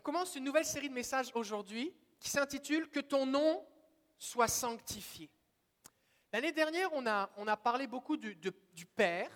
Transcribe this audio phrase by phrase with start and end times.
[0.00, 3.62] on commence une nouvelle série de messages aujourd'hui qui s'intitule Que ton nom
[4.16, 5.28] soit sanctifié.
[6.32, 9.30] L'année dernière, on a, on a, parlé beaucoup du, du, Père,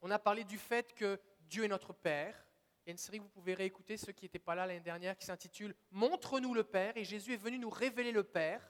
[0.00, 2.36] on a parlé du fait que Dieu est notre Père.
[2.84, 4.78] Il y a une série que vous pouvez réécouter, ceux qui n'étaient pas là l'année
[4.78, 8.62] dernière, qui s'intitule Montre-nous le Père, et Jésus est venu nous révéler le Père.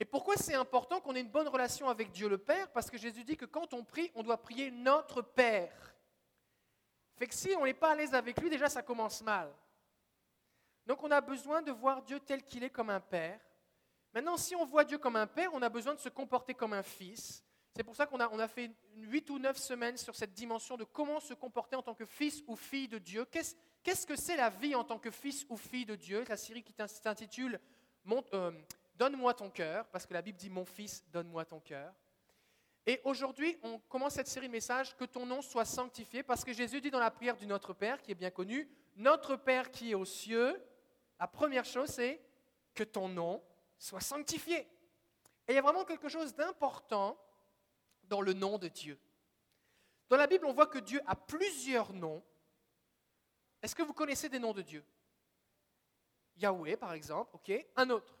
[0.00, 2.72] Et pourquoi c'est important qu'on ait une bonne relation avec Dieu le Père?
[2.72, 5.94] Parce que Jésus dit que quand on prie, on doit prier notre Père.
[7.20, 9.54] Fait que si on n'est pas à l'aise avec lui, déjà ça commence mal.
[10.86, 13.40] Donc on a besoin de voir Dieu tel qu'il est comme un père.
[14.14, 16.72] Maintenant, si on voit Dieu comme un père, on a besoin de se comporter comme
[16.72, 17.42] un fils.
[17.74, 20.76] C'est pour ça qu'on a, on a fait huit ou neuf semaines sur cette dimension
[20.76, 23.24] de comment se comporter en tant que fils ou fille de Dieu.
[23.24, 26.24] Qu'est-ce, qu'est-ce que c'est la vie en tant que fils ou fille de Dieu?
[26.28, 27.58] La série qui s'intitule
[28.34, 28.52] euh,
[28.94, 31.94] Donne-moi ton cœur, parce que la Bible dit Mon fils, donne-moi ton cœur.
[32.84, 36.52] Et aujourd'hui, on commence cette série de messages Que ton nom soit sanctifié, parce que
[36.52, 39.92] Jésus dit dans la prière du Notre Père, qui est bien connu Notre Père qui
[39.92, 40.62] est aux cieux,
[41.22, 42.20] la première chose, c'est
[42.74, 43.40] que ton nom
[43.78, 44.58] soit sanctifié.
[45.46, 47.16] Et il y a vraiment quelque chose d'important
[48.02, 48.98] dans le nom de Dieu.
[50.08, 52.24] Dans la Bible, on voit que Dieu a plusieurs noms.
[53.62, 54.84] Est-ce que vous connaissez des noms de Dieu?
[56.38, 57.52] Yahweh, par exemple, ok.
[57.76, 58.18] Un autre.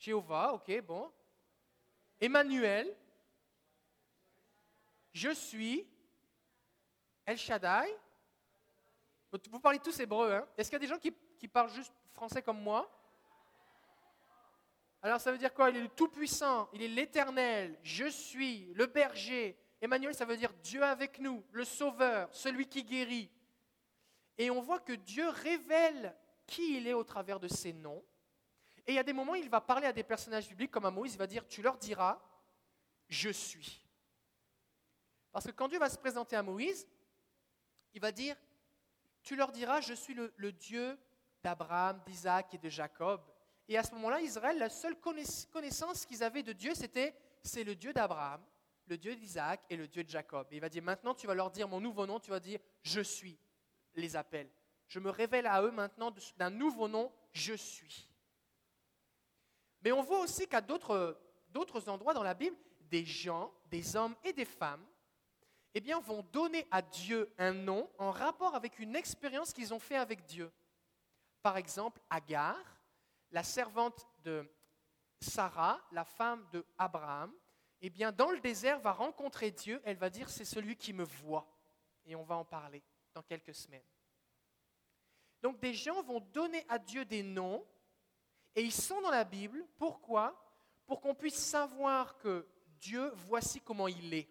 [0.00, 1.12] Jéhovah, ok, bon.
[2.20, 2.92] Emmanuel.
[5.12, 5.86] Je suis.
[7.24, 7.96] El Shaddai.
[9.30, 12.42] Vous parlez tous hébreu, hein Est-ce qu'il y a des gens qui, parlent juste français
[12.42, 12.90] comme moi?
[15.02, 15.70] Alors ça veut dire quoi?
[15.70, 19.56] Il est le Tout-Puissant, il est l'Éternel, je suis, le berger.
[19.80, 23.30] Emmanuel, ça veut dire Dieu avec nous, le Sauveur, celui qui guérit.
[24.38, 28.02] Et on voit que Dieu révèle qui il est au travers de ses noms.
[28.86, 30.90] Et il y a des moments il va parler à des personnages bibliques comme à
[30.90, 32.18] Moïse, il va dire, tu leur diras,
[33.08, 33.84] je suis.
[35.30, 36.88] Parce que quand Dieu va se présenter à Moïse,
[37.92, 38.34] il va dire,
[39.22, 40.98] tu leur diras, je suis le, Dieu
[41.42, 43.20] d'Abraham, d'Isaac et de Jacob.
[43.68, 47.74] Et à ce moment-là, Israël, la seule connaissance qu'ils avaient de Dieu, c'était, c'est le
[47.74, 48.42] Dieu d'Abraham,
[48.86, 50.46] le Dieu d'Isaac et le Dieu de Jacob.
[50.50, 52.60] Et il va dire, maintenant, tu vas leur dire mon nouveau nom, tu vas dire,
[52.82, 53.38] je suis,
[53.94, 54.50] les appelle.
[54.86, 58.08] Je me révèle à eux maintenant d'un nouveau nom, je suis.
[59.82, 61.18] Mais on voit aussi qu'à d'autres
[61.88, 64.84] endroits dans la Bible, des gens, des hommes et des femmes
[65.74, 69.78] eh bien, vont donner à Dieu un nom en rapport avec une expérience qu'ils ont
[69.78, 70.50] fait avec Dieu.
[71.42, 72.56] Par exemple, Agar,
[73.30, 74.48] la servante de
[75.20, 77.32] Sarah, la femme de Abraham,
[77.80, 79.80] eh bien, dans le désert, va rencontrer Dieu.
[79.84, 81.46] Elle va dire, c'est celui qui me voit.
[82.04, 82.82] Et on va en parler
[83.14, 83.84] dans quelques semaines.
[85.42, 87.64] Donc, des gens vont donner à Dieu des noms,
[88.54, 89.64] et ils sont dans la Bible.
[89.76, 90.34] Pourquoi?
[90.86, 92.48] Pour qu'on puisse savoir que
[92.80, 94.28] Dieu, voici comment il est.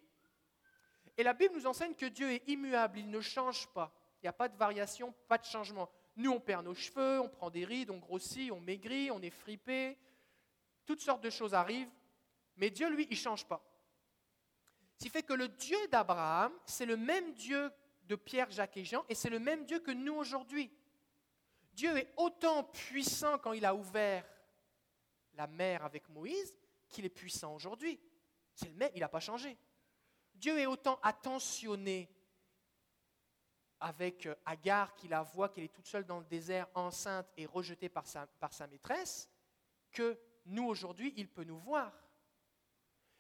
[1.18, 3.92] Et la Bible nous enseigne que Dieu est immuable, il ne change pas.
[4.22, 5.90] Il n'y a pas de variation, pas de changement.
[6.16, 9.30] Nous, on perd nos cheveux, on prend des rides, on grossit, on maigrit, on est
[9.30, 9.98] fripé.
[10.86, 11.92] Toutes sortes de choses arrivent.
[12.56, 13.64] Mais Dieu, lui, il ne change pas.
[14.98, 17.72] Ce qui fait que le Dieu d'Abraham, c'est le même Dieu
[18.06, 20.72] de Pierre, Jacques et Jean, et c'est le même Dieu que nous aujourd'hui.
[21.74, 24.26] Dieu est autant puissant quand il a ouvert
[25.36, 26.56] la mer avec Moïse
[26.90, 28.00] qu'il est puissant aujourd'hui.
[28.56, 29.56] C'est le même, il n'a pas changé.
[30.38, 32.10] Dieu est autant attentionné
[33.80, 37.46] avec euh, Agar qui la voit qu'elle est toute seule dans le désert, enceinte et
[37.46, 39.30] rejetée par sa, par sa maîtresse,
[39.92, 41.92] que nous aujourd'hui, il peut nous voir.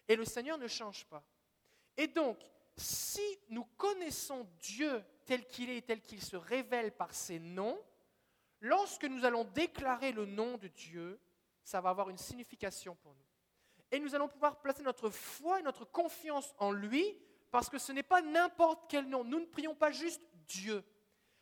[0.07, 1.23] Et le Seigneur ne change pas.
[1.95, 2.39] Et donc,
[2.75, 7.79] si nous connaissons Dieu tel qu'il est et tel qu'il se révèle par ses noms,
[8.61, 11.19] lorsque nous allons déclarer le nom de Dieu,
[11.63, 13.26] ça va avoir une signification pour nous
[13.91, 17.17] et nous allons pouvoir placer notre foi et notre confiance en lui,
[17.51, 19.23] parce que ce n'est pas n'importe quel nom.
[19.23, 20.83] Nous ne prions pas juste Dieu.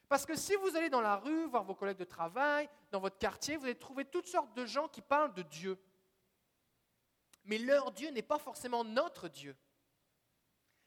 [0.07, 3.17] Parce que si vous allez dans la rue, voir vos collègues de travail, dans votre
[3.17, 5.79] quartier, vous allez trouver toutes sortes de gens qui parlent de Dieu.
[7.43, 9.55] Mais leur Dieu n'est pas forcément notre Dieu.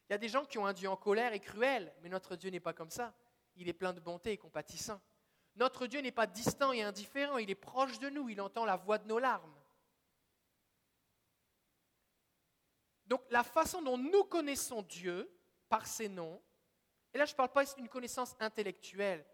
[0.09, 2.37] Il y a des gens qui ont un Dieu en colère et cruel, mais notre
[2.37, 3.13] Dieu n'est pas comme ça.
[3.57, 5.01] Il est plein de bonté et compatissant.
[5.57, 8.77] Notre Dieu n'est pas distant et indifférent, il est proche de nous, il entend la
[8.77, 9.58] voix de nos larmes.
[13.09, 15.29] Donc la façon dont nous connaissons Dieu
[15.69, 16.41] par ses noms,
[17.13, 19.27] et là je ne parle pas d'une connaissance intellectuelle,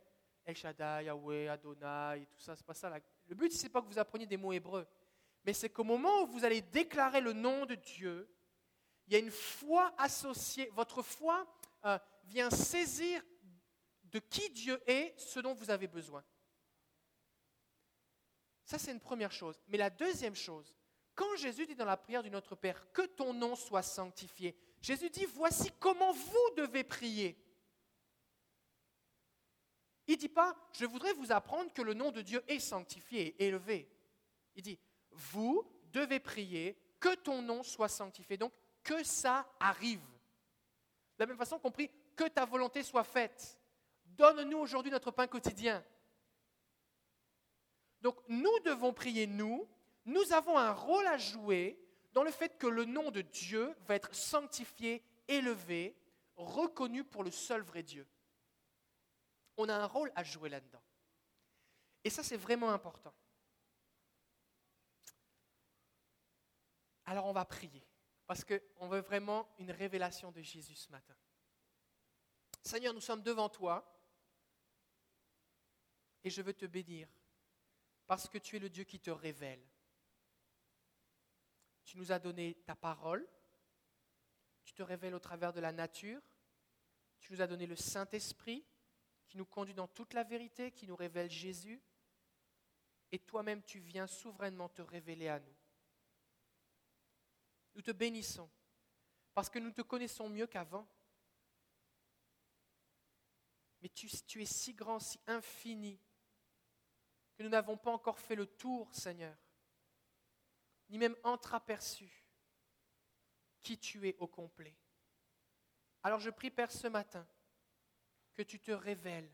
[0.45, 2.93] El Shaddai, Yahweh, Adonai, tout ça, c'est pas ça.
[3.27, 4.87] Le but, ce n'est pas que vous appreniez des mots hébreux,
[5.45, 8.29] mais c'est qu'au moment où vous allez déclarer le nom de Dieu,
[9.07, 10.71] il y a une foi associée.
[10.73, 11.47] Votre foi
[11.85, 13.23] euh, vient saisir
[14.05, 16.25] de qui Dieu est, ce dont vous avez besoin.
[18.65, 19.61] Ça, c'est une première chose.
[19.69, 20.75] Mais la deuxième chose,
[21.15, 25.11] quand Jésus dit dans la prière du Notre Père, que ton nom soit sanctifié, Jésus
[25.11, 27.37] dit, voici comment vous devez prier.
[30.07, 33.35] Il ne dit pas, je voudrais vous apprendre que le nom de Dieu est sanctifié,
[33.43, 33.89] élevé.
[34.55, 34.79] Il dit,
[35.11, 38.37] vous devez prier que ton nom soit sanctifié.
[38.37, 38.53] Donc,
[38.83, 40.01] que ça arrive.
[41.17, 43.59] De la même façon qu'on prie, que ta volonté soit faite.
[44.05, 45.83] Donne-nous aujourd'hui notre pain quotidien.
[48.03, 49.67] Donc, nous devons prier, nous.
[50.05, 51.79] Nous avons un rôle à jouer
[52.13, 55.97] dans le fait que le nom de Dieu va être sanctifié, élevé,
[56.37, 58.07] reconnu pour le seul vrai Dieu.
[59.57, 60.83] On a un rôle à jouer là-dedans.
[62.03, 63.15] Et ça, c'est vraiment important.
[67.07, 67.87] Alors on va prier,
[68.27, 71.15] parce qu'on veut vraiment une révélation de Jésus ce matin.
[72.63, 73.85] Seigneur, nous sommes devant toi,
[76.23, 77.09] et je veux te bénir,
[78.07, 79.63] parce que tu es le Dieu qui te révèle.
[81.85, 83.27] Tu nous as donné ta parole,
[84.65, 86.21] tu te révèles au travers de la nature,
[87.21, 88.65] tu nous as donné le Saint-Esprit
[89.27, 91.83] qui nous conduit dans toute la vérité, qui nous révèle Jésus,
[93.13, 95.55] et toi-même tu viens souverainement te révéler à nous.
[97.75, 98.49] Nous te bénissons
[99.35, 100.87] parce que nous te connaissons mieux qu'avant.
[103.83, 106.01] Mais tu, es si grand, si infini,
[107.35, 109.37] que nous n'avons pas encore fait le tour, Seigneur,
[110.89, 112.25] ni même entreaperçu
[113.63, 114.77] qui tu es au complet.
[116.03, 117.27] Alors je prie, Père, ce matin,
[118.35, 119.31] que tu te révèles,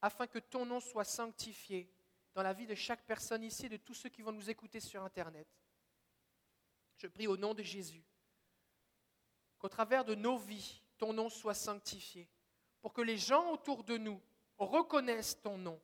[0.00, 1.92] afin que ton nom soit sanctifié
[2.34, 4.80] dans la vie de chaque personne ici et de tous ceux qui vont nous écouter
[4.80, 5.48] sur Internet.
[6.96, 8.04] Je prie au nom de Jésus
[9.58, 12.28] qu'au travers de nos vies, ton nom soit sanctifié,
[12.80, 14.20] pour que les gens autour de nous
[14.58, 15.80] reconnaissent ton nom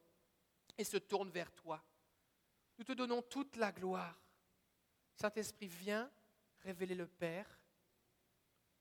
[0.76, 1.84] et se tournent vers toi.
[2.78, 4.16] Nous te donnons toute la gloire.
[5.20, 6.08] Saint-Esprit, viens
[6.60, 7.58] révéler le Père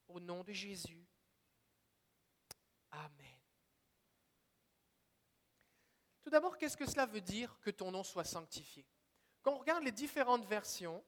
[0.07, 1.03] au nom de Jésus.
[2.91, 3.37] Amen.
[6.21, 8.85] Tout d'abord, qu'est-ce que cela veut dire que ton nom soit sanctifié?
[9.41, 11.03] Quand on regarde les différentes versions,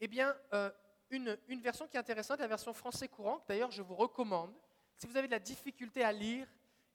[0.00, 0.70] eh bien, euh,
[1.08, 4.54] une, version qui est intéressante, la version français courant, d'ailleurs je vous recommande.
[4.98, 6.46] Si vous avez de la difficulté à lire,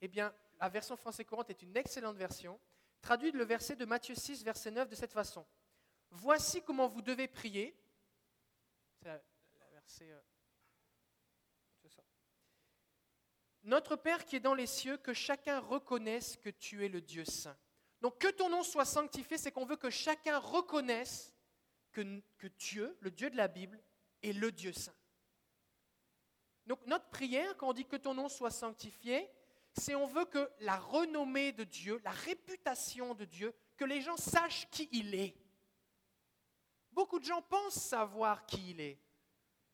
[0.01, 2.59] eh bien, la version français courante est une excellente version.
[3.01, 5.43] Traduit le verset de Matthieu 6, verset 9 de cette façon.
[6.11, 7.78] Voici comment vous devez prier.
[9.05, 9.19] Euh.
[13.63, 17.25] Notre Père qui est dans les cieux, que chacun reconnaisse que tu es le Dieu
[17.25, 17.57] saint.
[18.01, 21.35] Donc que ton nom soit sanctifié, c'est qu'on veut que chacun reconnaisse
[21.91, 22.21] que,
[22.57, 23.81] Dieu, le Dieu de la Bible,
[24.23, 24.95] est le Dieu saint.
[26.65, 29.29] Donc notre prière, quand on dit que ton nom soit sanctifié,
[29.73, 34.17] c'est on veut que la renommée de Dieu, la réputation de Dieu, que les gens
[34.17, 35.35] sachent qui il est.
[36.99, 38.99] Beaucoup de gens pensent savoir qui il est,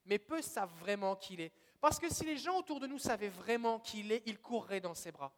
[0.05, 1.51] mais peu savent vraiment qui il est.
[1.81, 4.79] Parce que si les gens autour de nous savaient vraiment qui il est, ils courraient
[4.79, 5.33] dans ses bras.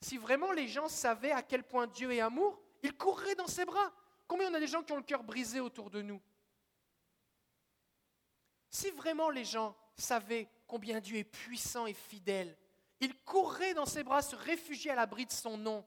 [0.00, 3.66] Si vraiment les gens savaient à quel point Dieu est amour, ils courraient dans ses
[3.66, 3.92] bras.
[4.26, 6.22] Combien on a des gens qui ont le cœur brisé autour de nous?
[8.70, 12.56] Si vraiment les gens savaient combien Dieu est puissant et fidèle,
[12.98, 15.84] ils courraient dans ses bras, se réfugier à l'abri de son nom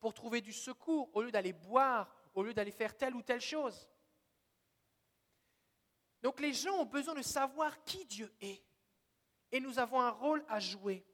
[0.00, 3.40] pour trouver du secours au lieu d'aller boire, au lieu d'aller faire telle ou telle
[3.40, 3.88] chose.
[6.26, 8.60] Donc les gens ont besoin de savoir qui Dieu est.
[9.52, 11.06] Et nous avons un rôle à jouer.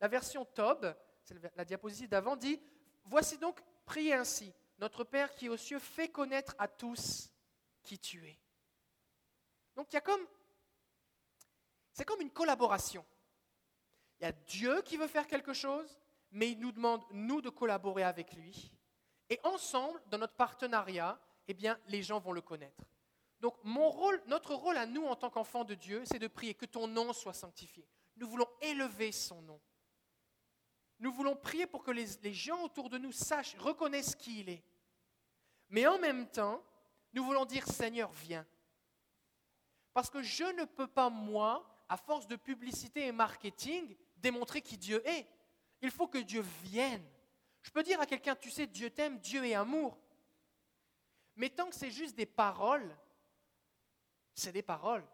[0.00, 2.58] La version Tob, c'est la diapositive d'avant, dit,
[3.04, 4.50] Voici donc, priez ainsi.
[4.78, 7.30] Notre Père qui est aux cieux fait connaître à tous
[7.82, 8.40] qui tu es.
[9.76, 10.26] Donc il y a comme,
[11.92, 13.04] c'est comme une collaboration.
[14.18, 15.98] Il y a Dieu qui veut faire quelque chose,
[16.30, 18.72] mais il nous demande, nous, de collaborer avec lui.
[19.28, 22.86] Et ensemble, dans notre partenariat, eh bien, les gens vont le connaître.
[23.42, 26.86] Donc notre rôle à nous en tant qu'enfants de Dieu, c'est de prier que ton
[26.86, 27.84] nom soit sanctifié.
[28.16, 29.60] Nous voulons élever son nom.
[31.00, 34.48] Nous voulons prier pour que les, les gens autour de nous sachent, reconnaissent qui il
[34.48, 34.62] est.
[35.70, 36.62] Mais en même temps,
[37.12, 38.46] nous voulons dire Seigneur, viens.
[39.92, 44.78] Parce que je ne peux pas, moi, à force de publicité et marketing, démontrer qui
[44.78, 45.26] Dieu est.
[45.80, 47.04] Il faut que Dieu vienne.
[47.62, 49.98] Je peux dire à quelqu'un, tu sais, Dieu t'aime, Dieu est amour.
[51.34, 52.96] Mais tant que c'est juste des paroles,
[54.34, 55.04] c'est des paroles.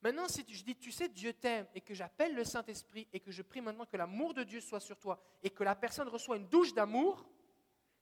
[0.00, 3.32] Maintenant, si je dis, tu sais, Dieu t'aime, et que j'appelle le Saint-Esprit, et que
[3.32, 6.36] je prie maintenant que l'amour de Dieu soit sur toi, et que la personne reçoit
[6.36, 7.28] une douche d'amour,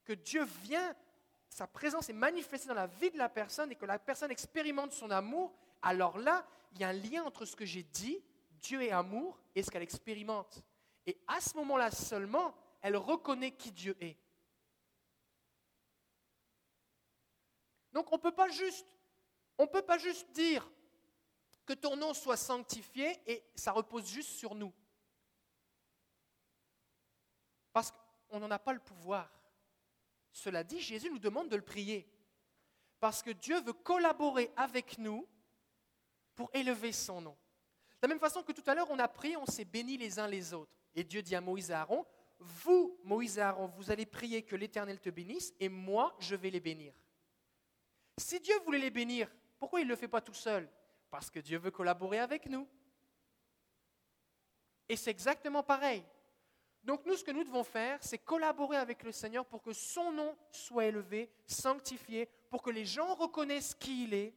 [0.04, 0.94] que Dieu vient
[1.48, 4.92] sa présence est manifestée dans la vie de la personne et que la personne expérimente
[4.92, 8.22] son amour, alors là, il y a un lien entre ce que j'ai dit,
[8.60, 10.62] Dieu est amour, et ce qu'elle expérimente.
[11.06, 14.18] Et à ce moment-là seulement, elle reconnaît qui Dieu est.
[17.92, 18.86] Donc on ne peut pas juste,
[19.58, 20.68] on peut pas juste dire
[21.64, 24.72] que ton nom soit sanctifié et ça repose juste sur nous.
[27.72, 27.92] Parce
[28.28, 29.30] qu'on n'en a pas le pouvoir.
[30.32, 32.08] Cela dit, Jésus nous demande de le prier.
[33.00, 35.26] Parce que Dieu veut collaborer avec nous
[36.34, 37.36] pour élever son nom.
[38.02, 40.18] De la même façon que tout à l'heure, on a prié, on s'est bénis les
[40.18, 40.72] uns les autres.
[40.94, 42.06] Et Dieu dit à Moïse et Aaron,
[42.38, 46.50] vous, Moïse et Aaron, vous allez prier que l'Éternel te bénisse, et moi, je vais
[46.50, 46.94] les bénir.
[48.18, 50.68] Si Dieu voulait les bénir, pourquoi il ne le fait pas tout seul?
[51.10, 52.68] Parce que Dieu veut collaborer avec nous.
[54.88, 56.04] Et c'est exactement pareil.
[56.84, 60.12] Donc nous, ce que nous devons faire, c'est collaborer avec le Seigneur pour que son
[60.12, 64.34] nom soit élevé, sanctifié, pour que les gens reconnaissent qui il est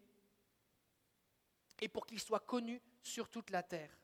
[1.79, 3.95] et pour qu'il soit connu sur toute la terre.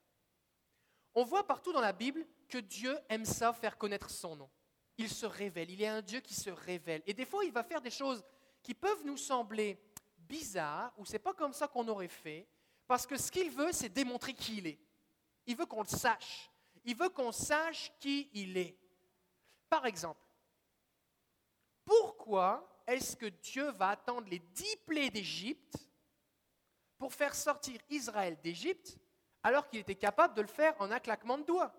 [1.16, 4.50] On voit partout dans la Bible que Dieu aime ça, faire connaître son nom.
[4.98, 7.02] Il se révèle, il est un Dieu qui se révèle.
[7.08, 8.24] Et des fois, il va faire des choses
[8.62, 9.80] qui peuvent nous sembler
[10.28, 12.48] bizarres, ou c'est pas comme ça qu'on aurait fait,
[12.88, 14.80] parce que ce qu'il veut, c'est démontrer qui il est.
[15.48, 16.50] Il veut qu'on le sache.
[16.84, 18.78] Il veut qu'on sache qui il est.
[19.70, 20.22] Par exemple,
[21.84, 25.76] pourquoi est-ce que Dieu va attendre les dix plaies d'Égypte
[26.98, 28.98] pour faire sortir Israël d'Égypte
[29.44, 31.74] alors qu'il était capable de le faire en un claquement de doigts?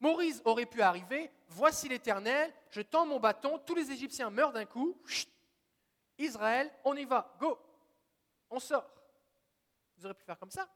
[0.00, 4.66] Maurice aurait pu arriver, voici l'Éternel, je tends mon bâton, tous les Égyptiens meurent d'un
[4.66, 5.00] coup,
[6.22, 7.58] Israël, on y va, go,
[8.50, 8.88] on sort.
[9.96, 10.68] Ils auraient pu faire comme ça.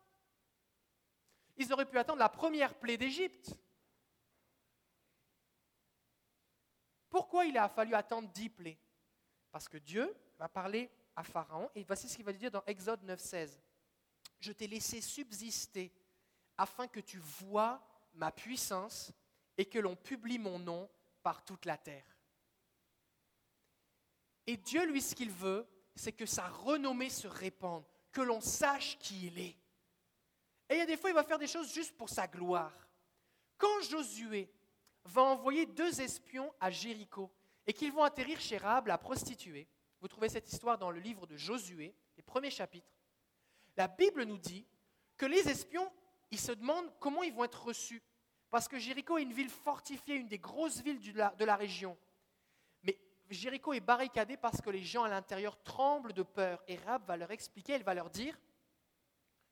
[1.57, 3.55] Ils auraient pu attendre la première plaie d'Égypte.
[7.09, 8.79] Pourquoi il a fallu attendre dix plaies?
[9.51, 11.71] Parce que Dieu va parler à Pharaon.
[11.75, 13.59] Et voici ce qu'il va lui dire dans Exode 9.16.
[14.39, 15.93] Je t'ai laissé subsister
[16.59, 17.81] afin que tu vois
[18.15, 19.13] ma puissance
[19.57, 20.91] et que l'on publie mon nom
[21.23, 22.16] par toute la terre.
[24.47, 28.99] Et Dieu, lui, ce qu'il veut, c'est que sa renommée se répande, que l'on sache
[28.99, 29.57] qui il est.
[30.69, 32.73] Et il y a des fois, il va faire des choses juste pour sa gloire.
[33.57, 34.51] Quand Josué
[35.05, 37.33] va envoyer deux espions à Jéricho
[37.67, 39.69] et qu'ils vont atterrir chez Rab, la prostituée,
[40.01, 42.93] vous trouvez cette histoire dans le livre de Josué, les premiers chapitres.
[43.77, 44.67] La Bible nous dit
[45.17, 45.91] que les espions,
[46.31, 48.03] ils se demandent comment ils vont être reçus.
[48.51, 51.97] Parce que Jéricho est une ville fortifiée, une des grosses villes de la région.
[53.29, 56.63] Jéricho est barricadé parce que les gens à l'intérieur tremblent de peur.
[56.69, 58.39] Et Rab va leur expliquer, elle va leur dire,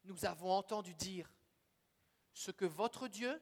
[0.04, 1.30] nous avons entendu dire
[2.32, 3.40] ce que votre Dieu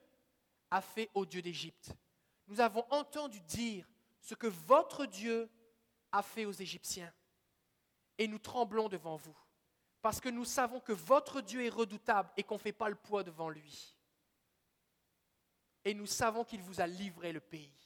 [0.71, 1.93] a fait au Dieu d'Égypte.
[2.47, 3.87] Nous avons entendu dire
[4.19, 5.49] ce que votre Dieu
[6.11, 7.13] a fait aux Égyptiens.
[8.17, 9.37] Et nous tremblons devant vous,
[10.01, 12.95] parce que nous savons que votre Dieu est redoutable et qu'on ne fait pas le
[12.95, 13.97] poids devant lui.
[15.83, 17.82] Et nous savons qu'il vous a livré le pays.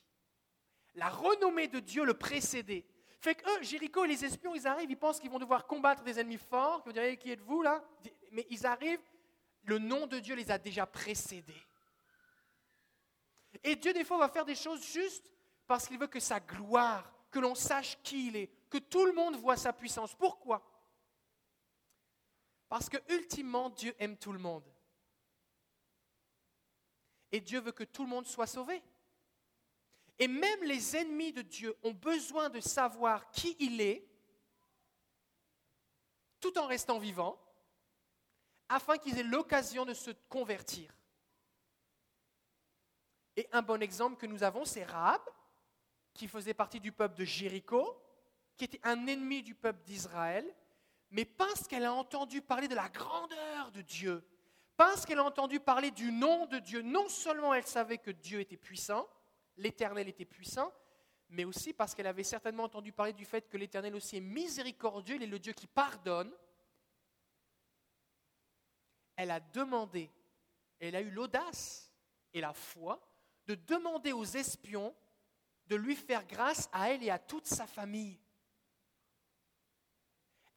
[0.98, 2.86] La renommée de Dieu le précédait.
[3.20, 6.04] Fait que eux, Jéricho et les espions, ils arrivent, ils pensent qu'ils vont devoir combattre
[6.04, 7.84] des ennemis forts, qu'ils vont dire, qui êtes-vous là?
[8.32, 9.02] Mais ils arrivent,
[9.64, 11.64] le nom de Dieu les a déjà précédés.
[13.64, 15.32] Et Dieu, des fois, va faire des choses justes
[15.68, 19.14] parce qu'il veut que sa gloire que l'on sache qui il est, que tout le
[19.14, 20.16] monde voit sa puissance.
[20.16, 20.66] Pourquoi?
[22.70, 24.64] Parce que ultimement, Dieu aime tout le monde.
[27.32, 28.82] Et Dieu veut que tout le monde soit sauvé.
[30.20, 34.08] Et même les ennemis de Dieu ont besoin de savoir qui il est,
[36.40, 37.40] tout en restant vivants,
[38.70, 40.94] afin qu'ils aient l'occasion de se convertir.
[43.36, 45.22] Et un bon exemple que nous avons, c'est Rahab,
[46.14, 48.02] qui faisait partie du peuple de Jéricho,
[48.58, 50.52] qui était un ennemi du peuple d'Israël,
[51.12, 54.28] mais parce qu'elle a entendu parler de la grandeur de Dieu,
[54.76, 58.40] parce qu'elle a entendu parler du nom de Dieu, non seulement elle savait que Dieu
[58.40, 59.08] était puissant,
[59.58, 60.74] l'Éternel était puissant,
[61.30, 65.16] mais aussi parce qu'elle avait certainement entendu parler du fait que l'Éternel aussi est miséricordieux,
[65.16, 66.32] il est le Dieu qui pardonne.
[69.16, 70.10] Elle a demandé,
[70.80, 71.92] elle a eu l'audace
[72.34, 73.02] et la foi
[73.48, 74.96] de demander aux espions
[75.68, 78.20] de lui faire grâce à elle et à toute sa famille.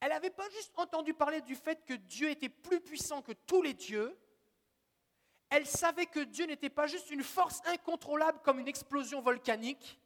[0.01, 3.63] Elle n'avait pas juste entendu parler du fait que Dieu était plus puissant que tous
[3.63, 4.17] les dieux.
[5.51, 9.99] Elle savait que Dieu n'était pas juste une force incontrôlable comme une explosion volcanique.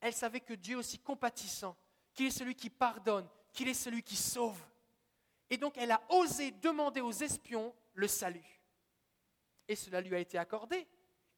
[0.00, 1.76] Elle savait que Dieu est aussi compatissant,
[2.12, 4.60] qu'il est celui qui pardonne, qu'il est celui qui sauve.
[5.48, 8.60] Et donc elle a osé demander aux espions le salut.
[9.66, 10.86] Et cela lui a été accordé.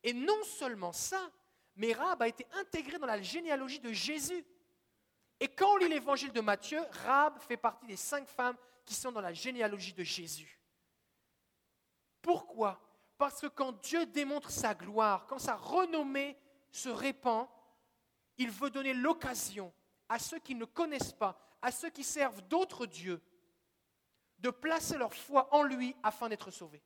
[0.03, 1.31] Et non seulement ça,
[1.77, 4.45] mais Rahab a été intégré dans la généalogie de Jésus.
[5.39, 9.13] Et quand on lit l'évangile de Matthieu, Rahab fait partie des cinq femmes qui sont
[9.13, 10.61] dans la généalogie de Jésus.
[12.25, 12.81] Pourquoi?
[13.19, 16.39] Parce que quand Dieu démontre sa gloire, quand sa renommée
[16.71, 17.47] se répand,
[18.39, 19.71] il veut donner l'occasion
[20.09, 23.23] à ceux qui ne connaissent pas, à ceux qui servent d'autres dieux,
[24.39, 26.83] de placer leur foi en lui afin d'être sauvés.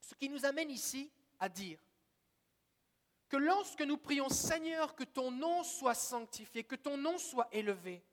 [0.00, 1.78] Ce qui nous amène ici à dire
[3.28, 8.04] que lorsque nous prions Seigneur, que ton nom soit sanctifié, que ton nom soit élevé,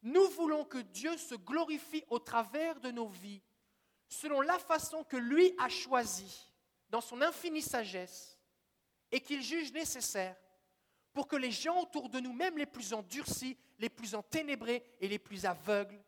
[0.00, 3.42] nous voulons que Dieu se glorifie au travers de nos vies,
[4.12, 6.52] selon la façon que lui a choisie,
[6.90, 8.38] dans son infinie sagesse,
[9.10, 10.36] et qu'il juge nécessaire,
[11.14, 15.08] pour que les gens autour de nous, même les plus endurcis, les plus enténébrés et
[15.08, 16.02] les plus aveugles,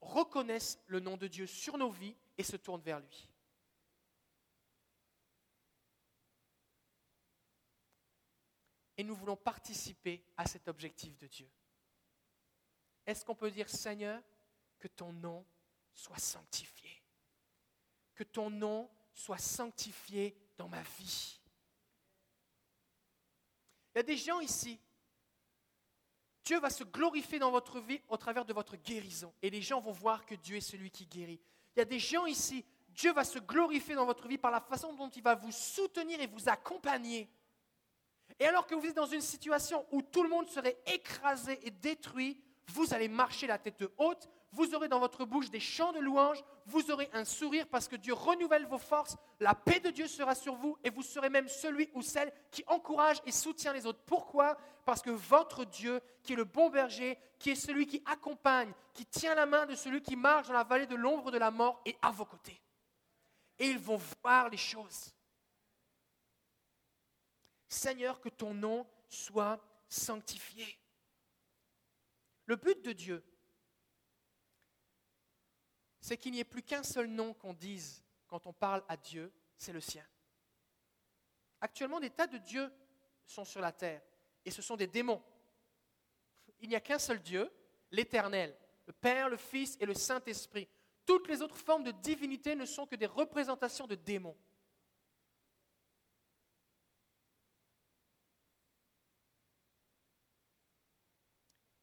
[0.00, 3.28] reconnaissent le nom de Dieu sur nos vies et se tournent vers lui.
[8.96, 11.50] Et nous voulons participer à cet objectif de Dieu.
[13.04, 14.22] Est-ce qu'on peut dire, Seigneur,
[14.78, 15.44] que ton nom
[15.94, 17.02] soit sanctifié
[18.14, 21.40] Que ton nom soit sanctifié dans ma vie
[23.94, 24.80] Il y a des gens ici,
[26.44, 29.32] Dieu va se glorifier dans votre vie au travers de votre guérison.
[29.42, 31.40] Et les gens vont voir que Dieu est celui qui guérit.
[31.74, 34.60] Il y a des gens ici, Dieu va se glorifier dans votre vie par la
[34.60, 37.30] façon dont il va vous soutenir et vous accompagner.
[38.38, 41.70] Et alors que vous êtes dans une situation où tout le monde serait écrasé et
[41.70, 45.98] détruit, vous allez marcher la tête haute, vous aurez dans votre bouche des chants de
[45.98, 50.06] louange, vous aurez un sourire parce que Dieu renouvelle vos forces, la paix de Dieu
[50.06, 53.86] sera sur vous et vous serez même celui ou celle qui encourage et soutient les
[53.86, 54.02] autres.
[54.04, 54.58] Pourquoi?
[54.84, 59.06] Parce que votre Dieu, qui est le bon berger, qui est celui qui accompagne, qui
[59.06, 61.80] tient la main de celui qui marche dans la vallée de l'ombre de la mort,
[61.86, 62.60] est à vos côtés.
[63.58, 65.14] Et ils vont voir les choses.
[67.68, 70.78] Seigneur, que ton nom soit sanctifié.
[72.44, 73.24] Le but de Dieu,
[76.02, 79.32] c'est qu'il n'y ait plus qu'un seul nom qu'on dise quand on parle à Dieu,
[79.56, 80.04] c'est le sien.
[81.60, 82.70] Actuellement, des tas de dieux
[83.24, 84.02] sont sur la terre,
[84.44, 85.22] et ce sont des démons.
[86.58, 87.48] Il n'y a qu'un seul Dieu,
[87.92, 88.56] l'Éternel,
[88.86, 90.68] le Père, le Fils et le Saint-Esprit.
[91.06, 94.36] Toutes les autres formes de divinité ne sont que des représentations de démons.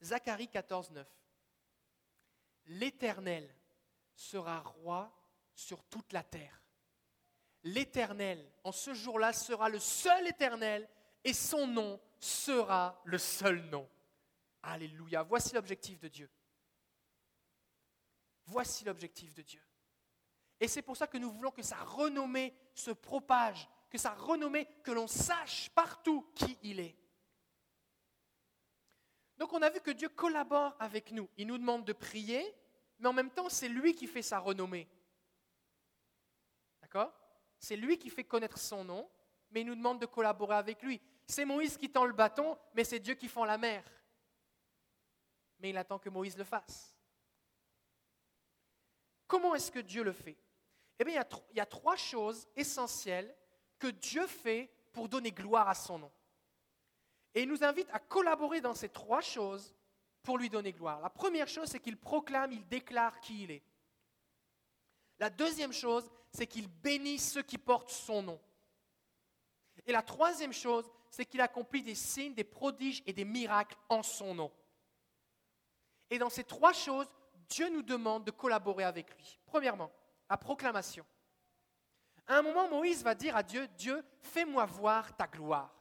[0.01, 1.07] Zacharie 14, 9.
[2.65, 3.55] L'Éternel
[4.19, 5.09] sera roi
[5.55, 6.61] sur toute la terre.
[7.63, 10.89] L'Éternel, en ce jour-là, sera le seul Éternel
[11.23, 13.89] et son nom sera le seul nom.
[14.61, 15.23] Alléluia.
[15.23, 16.29] Voici l'objectif de Dieu.
[18.45, 19.63] Voici l'objectif de Dieu.
[20.59, 24.67] Et c'est pour ça que nous voulons que sa renommée se propage, que sa renommée,
[24.83, 26.97] que l'on sache partout qui il est.
[29.37, 31.29] Donc on a vu que Dieu collabore avec nous.
[31.37, 32.53] Il nous demande de prier,
[32.99, 34.87] mais en même temps, c'est lui qui fait sa renommée.
[36.81, 37.13] D'accord?
[37.57, 39.09] C'est lui qui fait connaître son nom,
[39.51, 41.01] mais il nous demande de collaborer avec lui.
[41.25, 43.83] C'est Moïse qui tend le bâton, mais c'est Dieu qui fend la mer.
[45.59, 46.95] Mais il attend que Moïse le fasse.
[49.27, 50.37] Comment est-ce que Dieu le fait?
[50.97, 53.33] Eh bien, il y, a, il y a trois choses essentielles
[53.77, 56.11] que Dieu fait pour donner gloire à son nom.
[57.33, 59.73] Et il nous invite à collaborer dans ces trois choses
[60.23, 61.01] pour lui donner gloire.
[61.01, 63.63] La première chose, c'est qu'il proclame, il déclare qui il est.
[65.19, 68.39] La deuxième chose, c'est qu'il bénit ceux qui portent son nom.
[69.85, 74.03] Et la troisième chose, c'est qu'il accomplit des signes, des prodiges et des miracles en
[74.03, 74.51] son nom.
[76.09, 77.07] Et dans ces trois choses,
[77.49, 79.39] Dieu nous demande de collaborer avec lui.
[79.45, 79.91] Premièrement,
[80.29, 81.05] la proclamation.
[82.27, 85.73] À un moment, Moïse va dire à Dieu, Dieu, fais-moi voir ta gloire.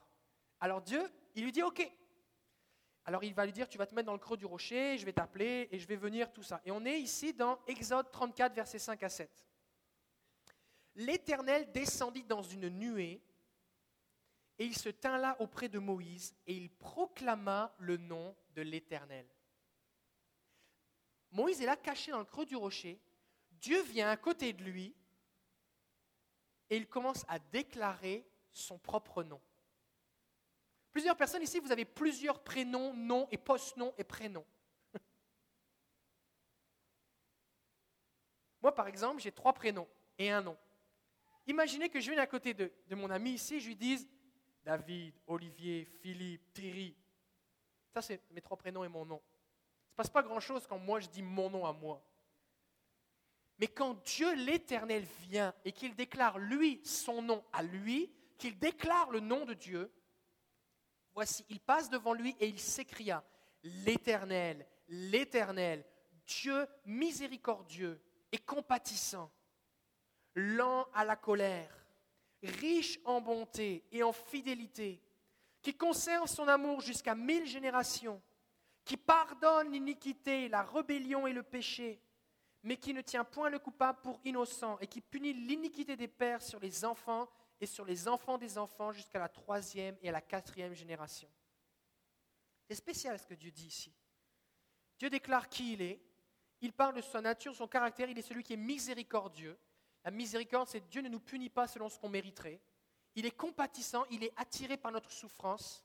[0.60, 1.02] Alors Dieu,
[1.34, 1.86] il lui dit OK.
[3.08, 5.06] Alors il va lui dire Tu vas te mettre dans le creux du rocher, je
[5.06, 6.60] vais t'appeler et je vais venir, tout ça.
[6.66, 9.46] Et on est ici dans Exode 34, versets 5 à 7.
[10.94, 13.22] L'Éternel descendit dans une nuée
[14.58, 19.26] et il se tint là auprès de Moïse et il proclama le nom de l'Éternel.
[21.30, 23.00] Moïse est là caché dans le creux du rocher.
[23.52, 24.94] Dieu vient à côté de lui
[26.68, 29.40] et il commence à déclarer son propre nom.
[30.98, 34.44] Plusieurs personnes ici, vous avez plusieurs prénoms, noms et post-noms et prénoms.
[38.60, 39.86] Moi, par exemple, j'ai trois prénoms
[40.18, 40.58] et un nom.
[41.46, 44.08] Imaginez que je vienne à côté de, de mon ami ici, je lui dise
[44.64, 46.96] David, Olivier, Philippe, Thierry.
[47.94, 49.22] Ça, c'est mes trois prénoms et mon nom.
[49.22, 52.02] Il ne se passe pas grand-chose quand moi je dis mon nom à moi.
[53.60, 59.12] Mais quand Dieu l'Éternel vient et qu'il déclare lui son nom à lui, qu'il déclare
[59.12, 59.92] le nom de Dieu,
[61.18, 63.24] Voici, il passe devant lui et il s'écria,
[63.64, 65.84] L'Éternel, l'Éternel,
[66.24, 68.00] Dieu miséricordieux
[68.30, 69.28] et compatissant,
[70.36, 71.76] lent à la colère,
[72.40, 75.02] riche en bonté et en fidélité,
[75.60, 78.22] qui conserve son amour jusqu'à mille générations,
[78.84, 82.00] qui pardonne l'iniquité, la rébellion et le péché,
[82.62, 86.42] mais qui ne tient point le coupable pour innocent, et qui punit l'iniquité des pères
[86.42, 87.28] sur les enfants
[87.60, 91.28] et sur les enfants des enfants jusqu'à la troisième et à la quatrième génération.
[92.66, 93.92] C'est spécial ce que Dieu dit ici.
[94.98, 96.00] Dieu déclare qui il est,
[96.60, 99.58] il parle de sa nature, son caractère, il est celui qui est miséricordieux.
[100.04, 102.60] La miséricorde, c'est Dieu ne nous punit pas selon ce qu'on mériterait.
[103.14, 105.84] Il est compatissant, il est attiré par notre souffrance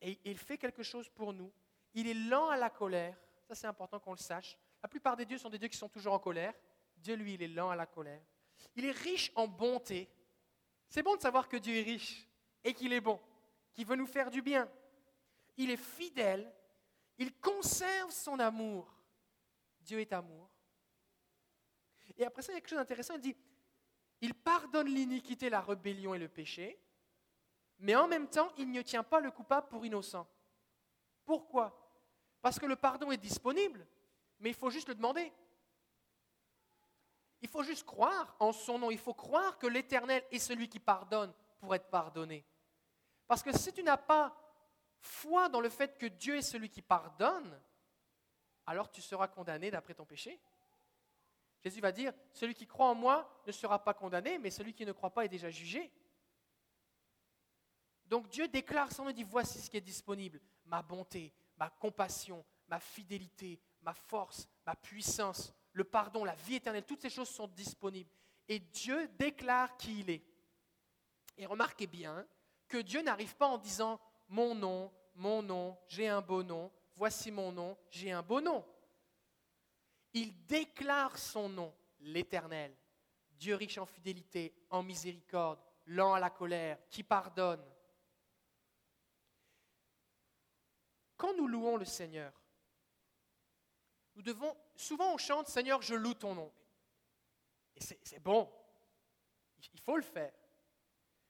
[0.00, 1.52] et il fait quelque chose pour nous.
[1.94, 4.58] Il est lent à la colère, ça c'est important qu'on le sache.
[4.82, 6.54] La plupart des dieux sont des dieux qui sont toujours en colère.
[6.96, 8.22] Dieu, lui, il est lent à la colère.
[8.76, 10.08] Il est riche en bonté.
[10.90, 12.26] C'est bon de savoir que Dieu est riche
[12.64, 13.20] et qu'il est bon,
[13.72, 14.68] qu'il veut nous faire du bien.
[15.56, 16.52] Il est fidèle,
[17.16, 18.92] il conserve son amour.
[19.80, 20.50] Dieu est amour.
[22.18, 23.14] Et après ça, il y a quelque chose d'intéressant.
[23.14, 23.36] Il dit,
[24.20, 26.78] il pardonne l'iniquité, la rébellion et le péché,
[27.78, 30.28] mais en même temps, il ne tient pas le coupable pour innocent.
[31.24, 31.76] Pourquoi?
[32.42, 33.86] Parce que le pardon est disponible,
[34.40, 35.32] mais il faut juste le demander.
[37.42, 38.90] Il faut juste croire en son nom.
[38.90, 42.44] Il faut croire que l'Éternel est celui qui pardonne pour être pardonné.
[43.26, 44.36] Parce que si tu n'as pas
[45.00, 47.60] foi dans le fait que Dieu est celui qui pardonne,
[48.66, 50.40] alors tu seras condamné d'après ton péché.
[51.62, 54.86] Jésus va dire, celui qui croit en moi ne sera pas condamné, mais celui qui
[54.86, 55.90] ne croit pas est déjà jugé.
[58.06, 62.44] Donc Dieu déclare nom et dit, voici ce qui est disponible, ma bonté, ma compassion,
[62.66, 67.48] ma fidélité, ma force, ma puissance, le pardon, la vie éternelle, toutes ces choses sont
[67.48, 68.10] disponibles.
[68.48, 70.24] Et Dieu déclare qui il est.
[71.36, 72.26] Et remarquez bien
[72.68, 77.30] que Dieu n'arrive pas en disant mon nom, mon nom, j'ai un beau nom, voici
[77.30, 78.64] mon nom, j'ai un beau nom.
[80.12, 82.76] Il déclare son nom, l'Éternel,
[83.32, 87.64] Dieu riche en fidélité, en miséricorde, lent à la colère, qui pardonne.
[91.16, 92.32] Quand nous louons le Seigneur,
[94.14, 96.52] nous devons, souvent on chante Seigneur, je loue ton nom.
[97.76, 98.50] Et c'est bon,
[99.72, 100.32] il faut le faire.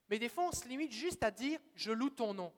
[0.08, 2.52] Mais des fois, on se limite juste à dire je loue ton nom.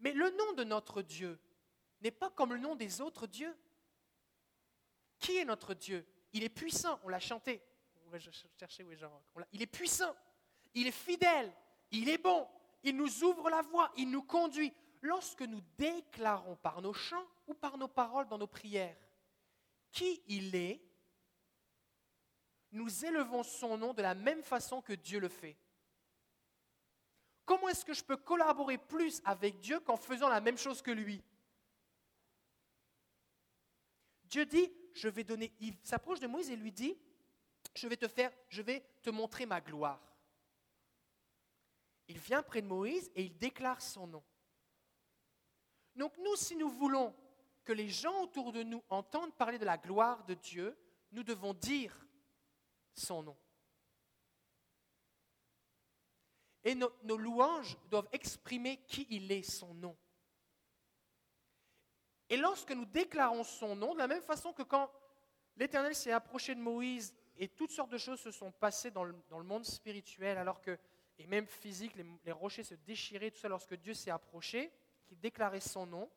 [0.00, 1.38] Mais le nom de notre Dieu
[2.00, 3.56] n'est pas comme le nom des autres dieux.
[5.20, 6.04] Qui est notre Dieu?
[6.32, 7.62] Il est puissant, on l'a chanté.
[8.58, 9.22] chercher où est Jean.
[9.52, 10.16] Il est puissant,
[10.74, 11.52] il est fidèle,
[11.92, 12.48] il est bon,
[12.82, 14.72] il nous ouvre la voie, il nous conduit.
[15.02, 18.96] Lorsque nous déclarons par nos chants ou par nos paroles dans nos prières
[19.90, 20.80] qui il est,
[22.70, 25.58] nous élevons son nom de la même façon que Dieu le fait.
[27.44, 30.92] Comment est-ce que je peux collaborer plus avec Dieu qu'en faisant la même chose que
[30.92, 31.22] lui?
[34.24, 36.96] Dieu dit, je vais donner, il s'approche de Moïse et lui dit,
[37.74, 40.00] je vais te faire, je vais te montrer ma gloire.
[42.08, 44.24] Il vient près de Moïse et il déclare son nom.
[45.96, 47.14] Donc nous, si nous voulons
[47.64, 50.76] que les gens autour de nous entendent parler de la gloire de Dieu,
[51.12, 51.94] nous devons dire
[52.94, 53.36] son nom.
[56.64, 59.96] Et nos, louanges doivent exprimer qui il est, son nom.
[62.28, 64.90] Et lorsque nous déclarons son nom, de la même façon que quand
[65.56, 69.14] l'Éternel s'est approché de Moïse et toutes sortes de choses se sont passées dans le,
[69.42, 70.78] monde spirituel, alors que,
[71.18, 74.72] et même physique, les, les rochers se déchiraient, tout ça, lorsque Dieu s'est approché,
[75.12, 76.10] qui déclarait son nom,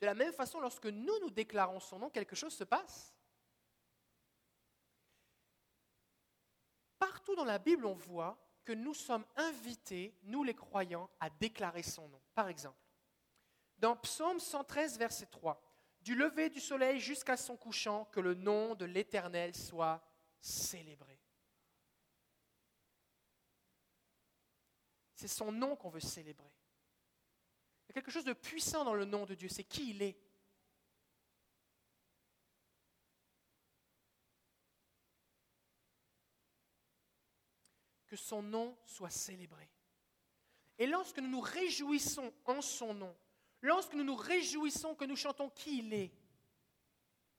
[0.00, 3.14] de la même façon, lorsque nous, nous déclarons son nom, quelque chose se passe.
[6.98, 11.82] Partout dans la Bible, on voit que nous sommes invités, nous les croyants, à déclarer
[11.82, 12.22] son nom.
[12.34, 12.78] Par exemple,
[13.76, 15.60] dans Psaume 113, verset 3,
[16.00, 20.02] Du lever du soleil jusqu'à son couchant, que le nom de l'Éternel soit
[20.40, 21.20] célébré.
[25.16, 26.57] C'est son nom qu'on veut célébrer.
[27.88, 30.02] Il y a quelque chose de puissant dans le nom de Dieu, c'est qui il
[30.02, 30.18] est.
[38.08, 39.70] que son nom soit célébré.
[40.78, 43.14] Et lorsque nous nous réjouissons en son nom,
[43.60, 46.10] lorsque nous nous réjouissons que nous chantons qui il est,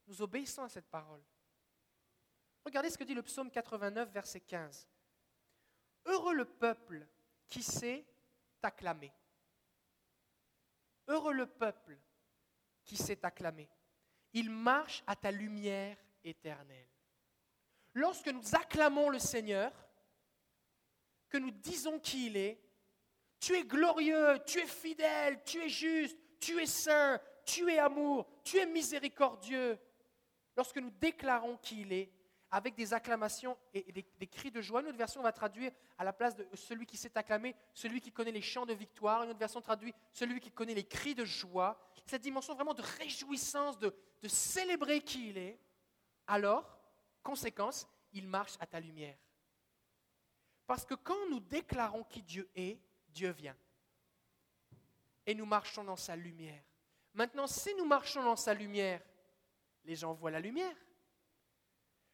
[0.06, 1.22] nous obéissons à cette parole.
[2.64, 4.88] Regardez ce que dit le psaume 89, verset 15.
[6.06, 7.06] Heureux le peuple
[7.48, 8.06] qui sait
[8.60, 9.12] t'acclamer.
[11.10, 11.98] Heureux le peuple
[12.84, 13.68] qui sait t'acclamer.
[14.32, 16.88] Il marche à ta lumière éternelle.
[17.94, 19.72] Lorsque nous acclamons le Seigneur,
[21.28, 22.62] que nous disons qui il est,
[23.40, 28.28] tu es glorieux, tu es fidèle, tu es juste, tu es saint, tu es amour,
[28.44, 29.80] tu es miséricordieux.
[30.56, 32.12] Lorsque nous déclarons qui il est,
[32.50, 34.80] avec des acclamations et des, cris de joie.
[34.80, 38.10] Une autre version va traduire à la place de celui qui s'est acclamé, celui qui
[38.10, 39.22] connaît les chants de victoire.
[39.22, 41.78] Une autre version traduit celui qui connaît les cris de joie.
[42.06, 45.60] Cette dimension vraiment de réjouissance, de, de célébrer qui il est.
[46.26, 46.78] Alors,
[47.22, 49.16] conséquence, il marche à ta lumière.
[50.66, 53.56] Parce que quand nous déclarons qui Dieu est, Dieu vient.
[55.26, 56.62] Et nous marchons dans sa lumière.
[57.14, 59.00] Maintenant, si nous marchons dans sa lumière,
[59.84, 60.76] les gens voient la lumière.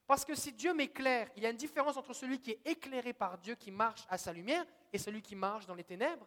[0.07, 3.12] Parce que si Dieu m'éclaire, il y a une différence entre celui qui est éclairé
[3.12, 6.27] par Dieu, qui marche à sa lumière, et celui qui marche dans les ténèbres.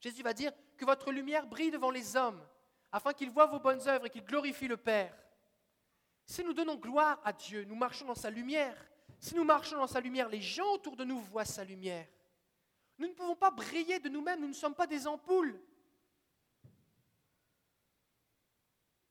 [0.00, 2.40] Jésus va dire que votre lumière brille devant les hommes,
[2.92, 5.16] afin qu'ils voient vos bonnes œuvres et qu'ils glorifient le Père.
[6.24, 8.76] Si nous donnons gloire à Dieu, nous marchons dans sa lumière.
[9.18, 12.06] Si nous marchons dans sa lumière, les gens autour de nous voient sa lumière.
[12.98, 15.60] Nous ne pouvons pas briller de nous-mêmes, nous ne sommes pas des ampoules.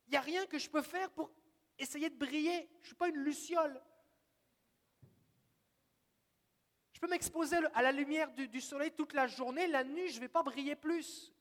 [0.08, 1.32] Il n'y a rien que je peux faire pour
[1.82, 2.70] essayer de briller.
[2.78, 3.82] Je ne suis pas une luciole.
[6.94, 9.68] Je peux m'exposer à la lumière du, soleil toute la journée.
[9.68, 11.34] La nuit, je ne vais pas briller plus.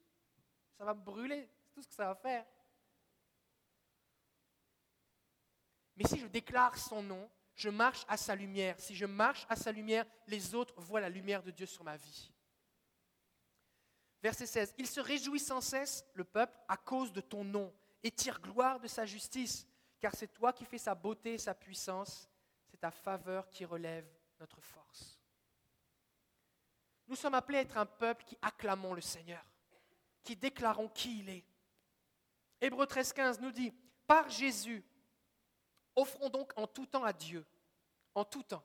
[0.78, 1.48] Ça va me brûler.
[1.62, 2.46] C'est tout ce que ça va faire.
[5.96, 8.80] Mais si je déclare son nom, je marche à sa lumière.
[8.80, 11.98] Si je marche à sa lumière, les autres voient la lumière de Dieu sur ma
[11.98, 12.32] vie.
[14.22, 14.74] Verset 16.
[14.78, 18.80] Il se réjouit sans cesse, le peuple, à cause de ton nom, et tire gloire
[18.80, 19.66] de sa justice
[20.00, 22.28] car c'est toi qui fais sa beauté et sa puissance,
[22.66, 24.06] c'est ta faveur qui relève
[24.38, 25.20] notre force.
[27.06, 29.44] Nous sommes appelés à être un peuple qui acclamons le Seigneur,
[30.22, 31.44] qui déclarons qui il est.
[32.60, 33.72] Hébreu 13,15 nous dit
[34.06, 34.84] Par Jésus,
[35.94, 37.44] offrons donc en tout temps à Dieu,
[38.14, 38.64] en tout temps,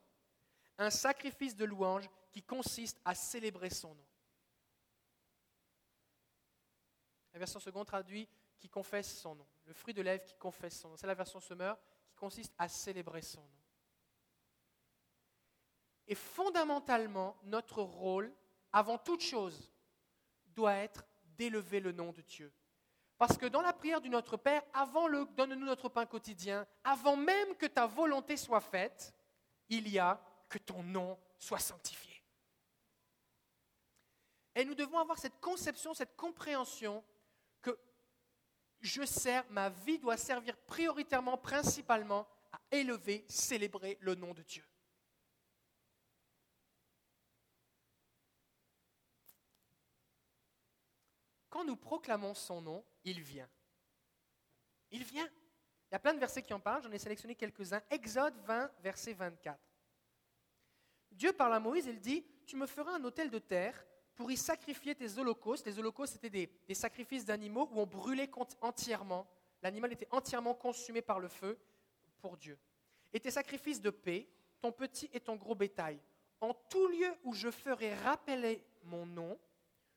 [0.78, 4.06] un sacrifice de louange qui consiste à célébrer son nom.
[7.34, 9.48] La version seconde traduit qui confesse son nom.
[9.65, 10.98] Le fruit de lèvres qui confesse son nom.
[10.98, 13.50] C'est la version semeur qui consiste à célébrer son nom.
[16.08, 18.32] Et fondamentalement, notre rôle,
[18.72, 19.72] avant toute chose,
[20.48, 22.54] doit être d'élever le nom de Dieu.
[23.18, 27.15] Parce que dans la prière du Notre Père, avant le donne-nous notre pain quotidien, avant
[27.15, 29.13] même que ta volonté soit faite,
[29.70, 32.22] il y a que ton nom soit sanctifié.
[34.54, 37.04] Et nous devons avoir cette conception, cette compréhension
[38.86, 44.63] je sers, ma vie doit servir prioritairement, principalement, à élever, célébrer le nom de Dieu.
[51.50, 53.50] Quand nous proclamons son nom, il vient.
[54.91, 55.30] Il vient.
[55.89, 57.82] Il y a plein de versets qui en parlent, j'en ai sélectionné quelques-uns.
[57.89, 59.60] Exode 20, verset 24.
[61.12, 64.38] Dieu parle à Moïse, il dit, tu me feras un autel de terre pour y
[64.38, 65.65] sacrifier tes holocaustes.
[65.65, 66.30] Les holocaustes, c'était
[66.67, 68.30] des, sacrifices d'animaux où on brûlait
[68.62, 69.28] entièrement.
[69.62, 71.60] L'animal était entièrement consumé par le feu
[72.19, 72.58] pour Dieu.
[73.13, 74.28] Et tes sacrifices de paix,
[74.62, 75.99] ton petit et ton gros bétail.
[76.41, 79.39] En tout lieu où je ferai rappeler mon nom,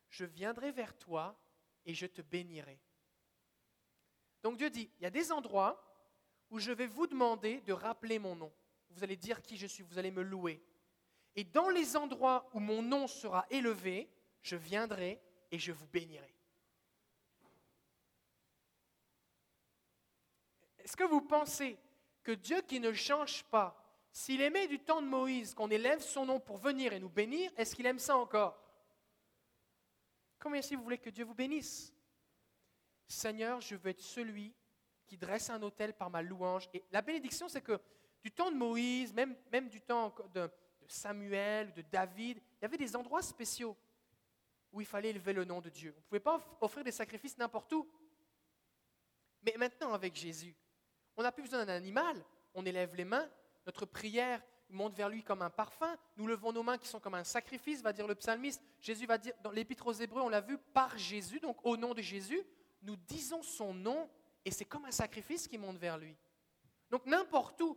[0.09, 1.39] je viendrai vers toi
[1.85, 2.79] et je te bénirai.
[4.43, 5.85] Donc Dieu dit, il y a des endroits
[6.51, 8.53] où je vais vous demander de rappeler mon nom.
[8.91, 10.63] Vous allez dire qui je suis, vous allez me louer.
[11.37, 14.11] Et dans les endroits où mon nom sera élevé,
[14.43, 16.35] je viendrai et je vous bénirai.
[20.79, 21.79] Est-ce que vous pensez
[22.23, 23.77] que Dieu qui ne change pas,
[24.11, 27.53] s'il aimait du temps de Moïse qu'on élève son nom pour venir et nous bénir,
[27.57, 28.59] est-ce qu'il aime ça encore?
[30.39, 31.93] Combien si vous voulez que Dieu vous bénisse?
[33.07, 34.55] Seigneur, je veux être celui
[35.07, 36.69] qui dresse un autel par ma louange.
[36.75, 37.81] Et la bénédiction, c'est que
[38.23, 40.51] du temps de Moïse, même, même du temps de,
[40.89, 43.77] Samuel, de David, il y avait des endroits spéciaux
[44.73, 45.95] où il fallait élever le nom de Dieu.
[45.97, 47.89] On ne pouvait pas offrir des sacrifices n'importe où.
[49.43, 50.55] Mais maintenant, avec Jésus,
[51.17, 52.23] on n'a plus besoin d'un animal,
[52.55, 53.29] on élève les mains,
[53.67, 57.15] notre prière monte vers lui comme un parfum, nous levons nos mains qui sont comme
[57.15, 58.63] un sacrifice, va dire le psalmiste.
[58.81, 61.95] Jésus va dire, dans l'épître aux Hébreux, on l'a vu, par Jésus, donc au nom
[61.95, 62.43] de Jésus,
[62.83, 64.09] nous disons son nom
[64.45, 66.17] et c'est comme un sacrifice qui monte vers lui.
[66.91, 67.77] Donc n'importe où,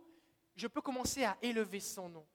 [0.54, 2.26] je peux commencer à élever son nom.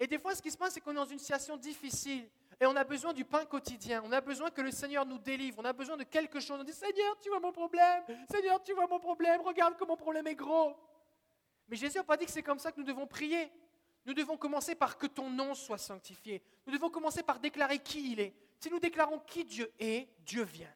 [0.00, 2.26] Et des fois, ce qui se passe, c'est qu'on est dans une situation difficile
[2.58, 4.02] et on a besoin du pain quotidien.
[4.04, 5.58] On a besoin que le Seigneur nous délivre.
[5.60, 6.58] On a besoin de quelque chose.
[6.58, 8.02] On dit Seigneur, tu vois mon problème.
[8.30, 9.42] Seigneur, tu vois mon problème.
[9.42, 10.74] Regarde que mon problème est gros.
[11.68, 13.52] Mais Jésus n'a pas dit que c'est comme ça que nous devons prier.
[14.06, 16.42] Nous devons commencer par que ton nom soit sanctifié.
[16.66, 18.34] Nous devons commencer par déclarer qui il est.
[18.58, 20.74] Si nous déclarons qui Dieu est, Dieu vient.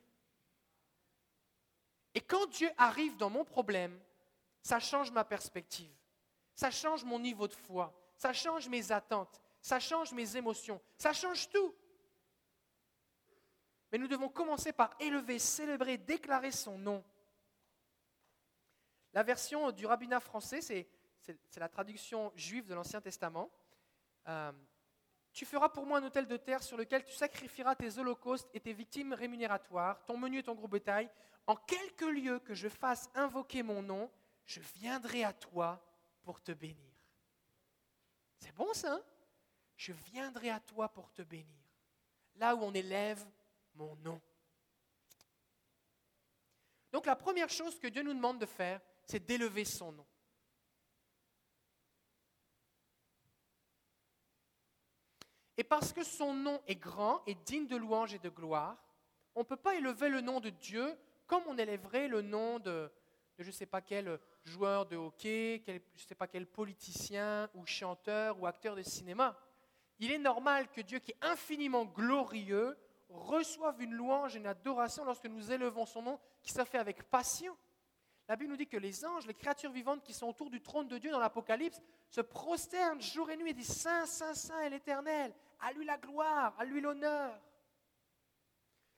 [2.14, 3.98] Et quand Dieu arrive dans mon problème,
[4.62, 5.92] ça change ma perspective.
[6.54, 7.92] Ça change mon niveau de foi
[8.24, 11.74] ça change mes attentes, ça change mes émotions, ça change tout.
[13.92, 17.04] Mais nous devons commencer par élever, célébrer, déclarer son nom.
[19.12, 20.88] La version du rabbinat français, c'est,
[21.56, 23.50] la traduction juive de l'Ancien Testament.
[24.26, 24.52] Euh,
[25.30, 28.60] tu feras pour moi un hôtel de terre sur lequel tu sacrifieras tes holocaustes et
[28.60, 31.10] tes victimes rémunératoire, ton menu et ton gros bétail.
[31.46, 34.10] En quelque lieu que je fasse invoquer mon nom,
[34.46, 35.84] je viendrai à toi
[36.22, 36.93] pour te bénir.
[38.44, 39.02] C'est bon ça hein?
[39.76, 41.46] Je viendrai à toi pour te bénir.
[42.34, 43.24] Là où on élève
[43.74, 44.20] mon nom.
[46.92, 50.06] Donc la première chose que Dieu nous demande de faire, c'est d'élever son nom.
[55.56, 58.76] Et parce que son nom est grand et digne de louange et de gloire,
[59.34, 62.92] on ne peut pas élever le nom de Dieu comme on élèverait le nom de,
[63.42, 67.66] je ne sais pas quel joueur de hockey, je ne sais pas quel politicien ou
[67.66, 69.36] chanteur ou acteur de cinéma.
[69.98, 72.76] Il est normal que Dieu, qui est infiniment glorieux,
[73.08, 77.02] reçoive une louange et une adoration lorsque nous élevons son nom, qui se fait avec
[77.04, 77.56] passion.
[78.28, 80.88] La Bible nous dit que les anges, les créatures vivantes qui sont autour du trône
[80.88, 84.70] de Dieu dans l'Apocalypse, se prosternent jour et nuit et disent Saint, Saint, Saint est
[84.70, 87.38] l'Éternel, à lui la gloire, à lui l'honneur.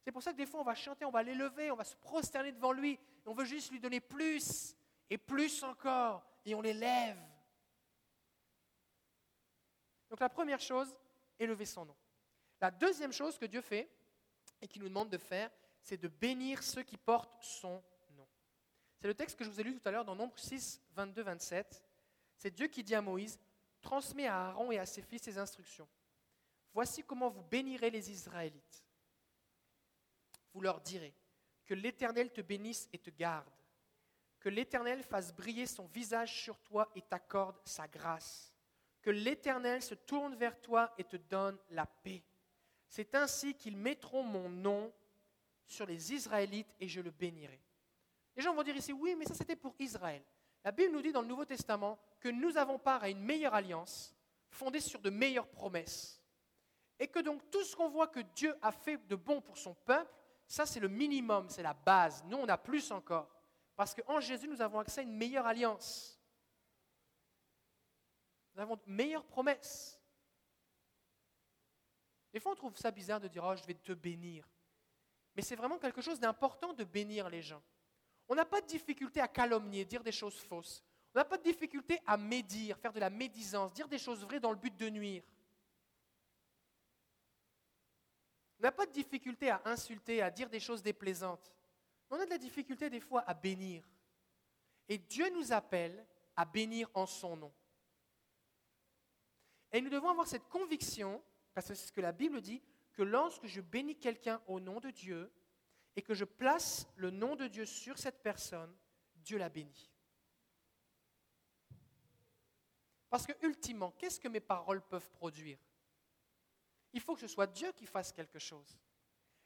[0.06, 1.96] C'est pour ça que des fois on va chanter, on va l'élever, on va se
[1.96, 4.76] prosterner devant lui, on veut juste lui donner plus
[5.10, 7.18] et plus encore, et on l'élève.
[10.08, 10.94] Donc la première chose,
[11.40, 11.96] élever son nom.
[12.60, 13.90] La deuxième chose que Dieu fait,
[14.62, 18.28] et qu'il nous demande de faire, c'est de bénir ceux qui portent son nom.
[19.00, 21.20] C'est le texte que je vous ai lu tout à l'heure dans Nombre 6, 22,
[21.20, 21.82] 27.
[22.38, 23.40] C'est Dieu qui dit à Moïse,
[23.80, 25.88] transmets à Aaron et à ses fils ses instructions.
[26.72, 28.85] Voici comment vous bénirez les Israélites.
[30.56, 31.12] Vous leur direz,
[31.66, 33.44] que l'Éternel te bénisse et te garde,
[34.40, 38.54] que l'Éternel fasse briller son visage sur toi et t'accorde sa grâce,
[39.02, 42.22] que l'Éternel se tourne vers toi et te donne la paix.
[42.88, 44.90] C'est ainsi qu'ils mettront mon nom
[45.66, 47.60] sur les Israélites et je le bénirai.
[48.34, 50.22] Les gens vont dire ici, oui, mais ça c'était pour Israël.
[50.64, 53.52] La Bible nous dit dans le Nouveau Testament que nous avons part à une meilleure
[53.52, 54.16] alliance
[54.48, 56.18] fondée sur de meilleures promesses.
[56.98, 59.74] Et que donc tout ce qu'on voit que Dieu a fait de bon pour son
[59.74, 60.10] peuple,
[60.46, 62.22] ça c'est le minimum, c'est la base.
[62.26, 63.28] Nous, on a plus encore.
[63.74, 66.18] Parce qu'en Jésus, nous avons accès à une meilleure alliance.
[68.54, 70.00] Nous avons de meilleures promesses.
[72.32, 74.48] Des fois, on trouve ça bizarre de dire Oh, je vais te bénir.
[75.34, 77.62] Mais c'est vraiment quelque chose d'important de bénir les gens.
[78.28, 80.82] On n'a pas de difficulté à calomnier, dire des choses fausses.
[81.14, 84.40] On n'a pas de difficulté à médire, faire de la médisance, dire des choses vraies
[84.40, 85.22] dans le but de nuire.
[88.58, 91.52] On n'a pas de difficulté à insulter, à dire des choses déplaisantes.
[92.10, 93.84] On a de la difficulté des fois à bénir.
[94.88, 97.52] Et Dieu nous appelle à bénir en son nom.
[99.72, 101.22] Et nous devons avoir cette conviction
[101.56, 104.78] parce que c'est ce que la Bible dit, que lorsque je bénis quelqu'un au nom
[104.78, 105.32] de Dieu
[105.96, 108.76] et que je place le nom de Dieu sur cette personne,
[109.14, 109.90] Dieu la bénit.
[113.08, 115.58] Parce que ultimement, qu'est-ce que mes paroles peuvent produire?
[116.96, 118.76] Il faut que ce soit Dieu qui fasse quelque chose.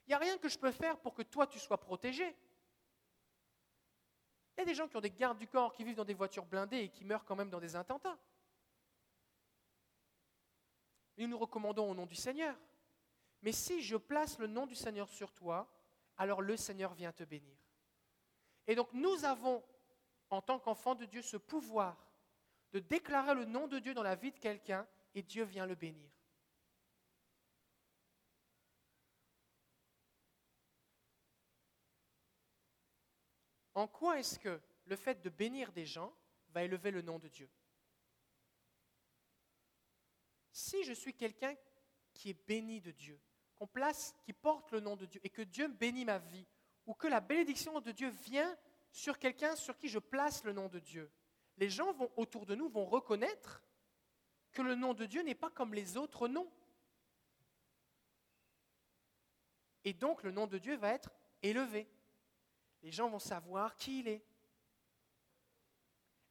[0.06, 2.24] Il n'y a rien que je peux faire pour que toi tu sois protégé.
[4.56, 6.14] Il y a des gens qui ont des gardes du corps, qui vivent dans des
[6.14, 8.18] voitures blindées et qui meurent quand même dans des attentats
[11.20, 12.56] nous nous recommandons au nom du Seigneur.
[13.42, 15.70] Mais si je place le nom du Seigneur sur toi,
[16.16, 17.56] alors le Seigneur vient te bénir.
[18.66, 19.62] Et donc nous avons,
[20.30, 21.96] en tant qu'enfants de Dieu, ce pouvoir
[22.72, 25.74] de déclarer le nom de Dieu dans la vie de quelqu'un et Dieu vient le
[25.74, 26.10] bénir.
[33.74, 36.12] En quoi est-ce que le fait de bénir des gens
[36.48, 37.48] va élever le nom de Dieu?
[40.52, 41.54] Si je suis quelqu'un
[42.12, 43.20] qui est béni de Dieu,
[43.58, 46.46] qu'on place, qui porte le nom de Dieu, et que Dieu bénit ma vie,
[46.86, 48.56] ou que la bénédiction de Dieu vient
[48.90, 51.10] sur quelqu'un sur qui je place le nom de Dieu,
[51.56, 53.62] les gens vont, autour de nous vont reconnaître
[54.52, 56.50] que le nom de Dieu n'est pas comme les autres noms.
[59.84, 61.10] Et donc le nom de Dieu va être
[61.42, 61.86] élevé.
[62.82, 64.24] Les gens vont savoir qui il est.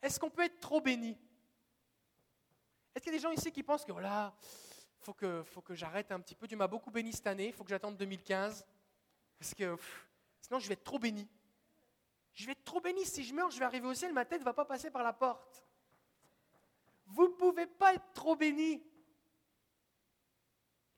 [0.01, 1.17] Est-ce qu'on peut être trop béni?
[2.93, 4.35] Est-ce qu'il y a des gens ici qui pensent que voilà,
[4.99, 6.47] faut que, faut que j'arrête un petit peu.
[6.47, 8.65] Dieu m'a beaucoup béni cette année, il faut que j'attende 2015.
[9.37, 9.77] Parce que
[10.41, 11.27] sinon, je vais être trop béni.
[12.33, 13.05] Je vais être trop béni.
[13.05, 15.03] Si je meurs, je vais arriver au ciel, ma tête ne va pas passer par
[15.03, 15.65] la porte.
[17.05, 18.83] Vous ne pouvez pas être trop béni.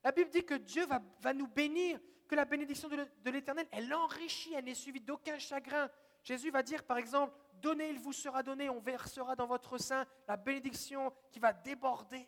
[0.03, 1.99] La Bible dit que Dieu va, va nous bénir,
[2.31, 5.91] que la bénédiction de l'Éternel, elle enrichit, elle n'est suivie d'aucun chagrin.
[6.23, 10.07] Jésus va dire, par exemple, Donnez, il vous sera donné, on versera dans votre sein
[10.29, 12.25] la bénédiction qui va déborder.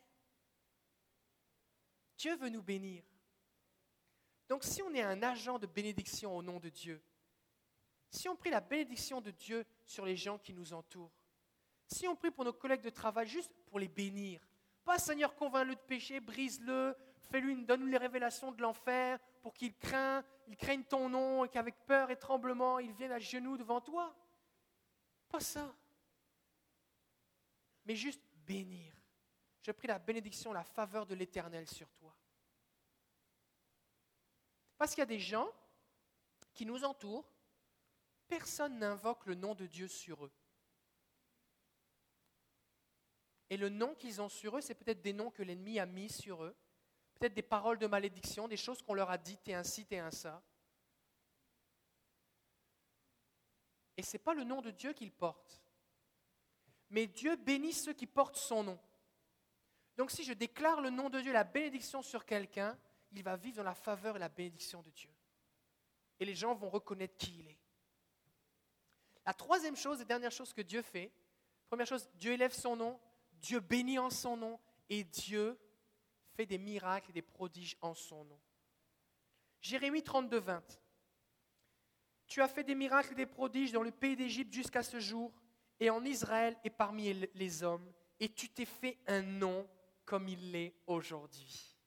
[2.17, 3.01] Dieu veut nous bénir.
[4.49, 7.01] Donc si on est un agent de bénédiction au nom de Dieu,
[8.11, 11.13] si on prie la bénédiction de Dieu sur les gens qui nous entourent,
[11.87, 14.45] Si on prie pour nos collègues de travail, juste pour les bénir,
[14.83, 16.93] pas Seigneur, convainc-le de péché, brise-le,
[17.29, 21.75] fais-lui, donne-lui les révélations de l'enfer pour qu'il craigne, il craigne ton nom et qu'avec
[21.85, 24.15] peur et tremblement, il vienne à genoux devant toi.
[25.29, 25.73] Pas ça.
[27.85, 28.93] Mais juste bénir.
[29.61, 32.15] Je prie la bénédiction, la faveur de l'Éternel sur toi.
[34.77, 35.49] Parce qu'il y a des gens
[36.53, 37.29] qui nous entourent,
[38.27, 40.31] personne n'invoque le nom de Dieu sur eux.
[43.49, 46.09] Et le nom qu'ils ont sur eux, c'est peut-être des noms que l'ennemi a mis
[46.09, 46.55] sur eux,
[47.19, 50.09] peut-être des paroles de malédiction, des choses qu'on leur a dites, et ainsi, et un.
[53.97, 55.61] Et ce n'est pas le nom de Dieu qu'ils portent.
[56.89, 58.79] Mais Dieu bénit ceux qui portent son nom.
[59.97, 62.77] Donc si je déclare le nom de Dieu, la bénédiction sur quelqu'un,
[63.11, 65.09] il va vivre dans la faveur et la bénédiction de Dieu.
[66.19, 67.59] Et les gens vont reconnaître qui il est.
[69.25, 71.11] La troisième chose et dernière chose que Dieu fait,
[71.67, 72.99] première chose, Dieu élève son nom,
[73.33, 74.59] Dieu bénit en son nom
[74.89, 75.57] et Dieu
[76.35, 78.39] fait des miracles et des prodiges en son nom.
[79.61, 80.81] Jérémie 32, 20.
[82.27, 85.31] Tu as fait des miracles et des prodiges dans le pays d'Égypte jusqu'à ce jour,
[85.79, 89.67] et en Israël et parmi les hommes, et tu t'es fait un nom
[90.05, 91.77] comme il l'est aujourd'hui.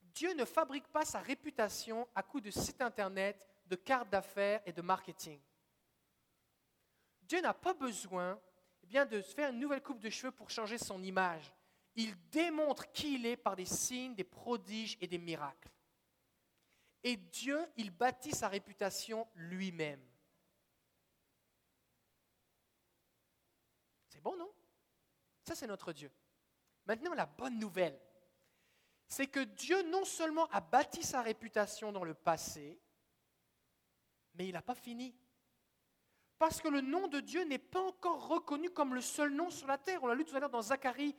[0.00, 4.72] Dieu ne fabrique pas sa réputation à coup de site internet, de cartes d'affaires et
[4.72, 5.40] de marketing.
[7.22, 8.38] Dieu n'a pas besoin
[8.82, 11.52] bien de se faire une nouvelle coupe de cheveux pour changer son image.
[11.94, 15.70] Il démontre qui il est par des signes, des prodiges et des miracles.
[17.04, 20.02] Et Dieu, il bâtit sa réputation lui-même.
[24.08, 24.52] C'est bon, non?
[25.42, 26.10] Ça, c'est notre Dieu.
[26.86, 28.00] Maintenant, la bonne nouvelle,
[29.08, 32.80] c'est que Dieu non seulement a bâti sa réputation dans le passé,
[34.34, 35.14] mais il n'a pas fini.
[36.38, 39.66] Parce que le nom de Dieu n'est pas encore reconnu comme le seul nom sur
[39.66, 40.02] la terre.
[40.02, 41.14] On l'a lu tout à l'heure dans Zacharie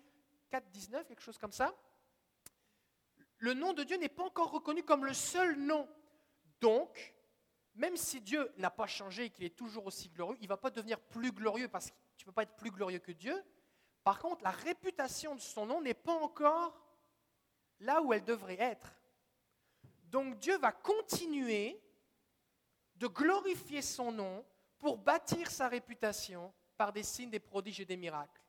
[0.53, 1.73] 4, 19, quelque chose comme ça.
[3.39, 5.89] Le nom de Dieu n'est pas encore reconnu comme le seul nom.
[6.61, 7.15] Donc,
[7.73, 10.57] même si Dieu n'a pas changé et qu'il est toujours aussi glorieux, il ne va
[10.57, 13.43] pas devenir plus glorieux parce que tu ne peux pas être plus glorieux que Dieu.
[14.03, 16.79] Par contre, la réputation de son nom n'est pas encore
[17.79, 19.01] là où elle devrait être.
[20.03, 21.81] Donc Dieu va continuer
[22.97, 24.45] de glorifier son nom
[24.77, 28.42] pour bâtir sa réputation par des signes, des prodiges et des miracles.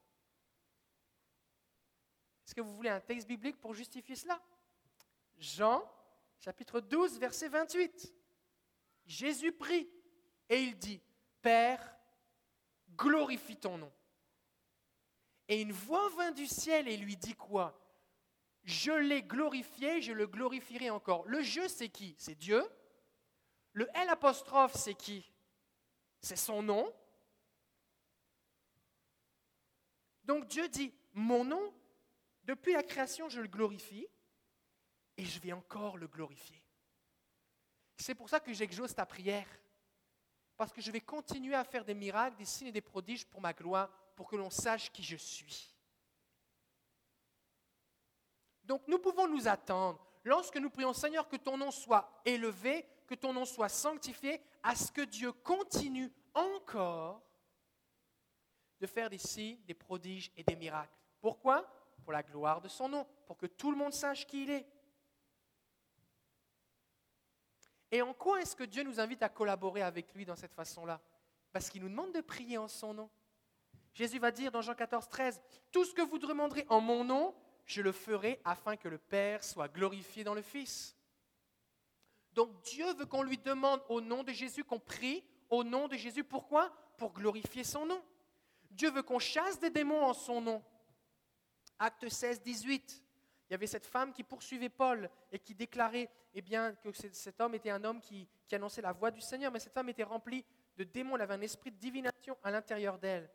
[2.45, 4.41] Est-ce que vous voulez un texte biblique pour justifier cela?
[5.39, 5.83] Jean,
[6.39, 8.15] chapitre 12, verset 28.
[9.07, 9.89] Jésus prie
[10.49, 11.01] et il dit,
[11.41, 11.97] Père,
[12.97, 13.93] glorifie ton nom.
[15.49, 17.79] Et une voix vint du ciel et lui dit quoi
[18.63, 21.27] Je l'ai glorifié, je le glorifierai encore.
[21.27, 22.15] Le je, c'est qui?
[22.19, 22.63] C'est Dieu.
[23.73, 25.31] Le L apostrophe, c'est qui?
[26.21, 26.91] C'est son nom.
[30.25, 31.75] Donc Dieu dit, mon nom,
[32.45, 34.07] depuis la création, je le glorifie
[35.17, 36.63] et je vais encore le glorifier.
[37.97, 39.49] C'est pour ça que j'exauce ta prière,
[40.57, 43.41] parce que je vais continuer à faire des miracles, des signes et des prodiges pour
[43.41, 45.75] ma gloire, pour que l'on sache qui je suis.
[48.65, 53.15] Donc nous pouvons nous attendre, lorsque nous prions Seigneur, que ton nom soit élevé, que
[53.15, 57.23] ton nom soit sanctifié, à ce que Dieu continue encore
[58.81, 60.97] de faire des signes, des prodiges et des miracles.
[61.21, 61.71] Pourquoi?
[62.05, 64.67] Pour la gloire de son nom, pour que tout le monde sache qui il est.
[67.91, 71.01] Et en quoi est-ce que Dieu nous invite à collaborer avec lui dans cette façon-là?
[71.51, 73.11] Parce qu'il nous demande de prier en son nom.
[73.95, 75.41] Jésus va dire dans Jean 14, 13,
[75.73, 77.35] Tout ce que vous demanderez en mon nom,
[77.65, 80.97] je le ferai afin que le Père soit glorifié dans le Fils.
[82.35, 85.97] Donc Dieu veut qu'on lui demande au nom de Jésus, qu'on prie au nom de
[85.97, 86.25] Jésus.
[86.25, 86.71] Pourquoi?
[86.99, 88.03] Pour glorifier son nom.
[88.71, 90.63] Dieu veut qu'on chasse des démons en son nom.
[91.85, 93.05] Acte 16, 18.
[93.49, 97.41] Il y avait cette femme qui poursuivait Paul et qui déclarait eh bien, que cet
[97.43, 100.03] homme était un homme qui, qui annonçait la voix du Seigneur, mais cette femme était
[100.03, 100.47] remplie
[100.79, 103.31] de démons, elle avait un esprit de divination à l'intérieur d'elle.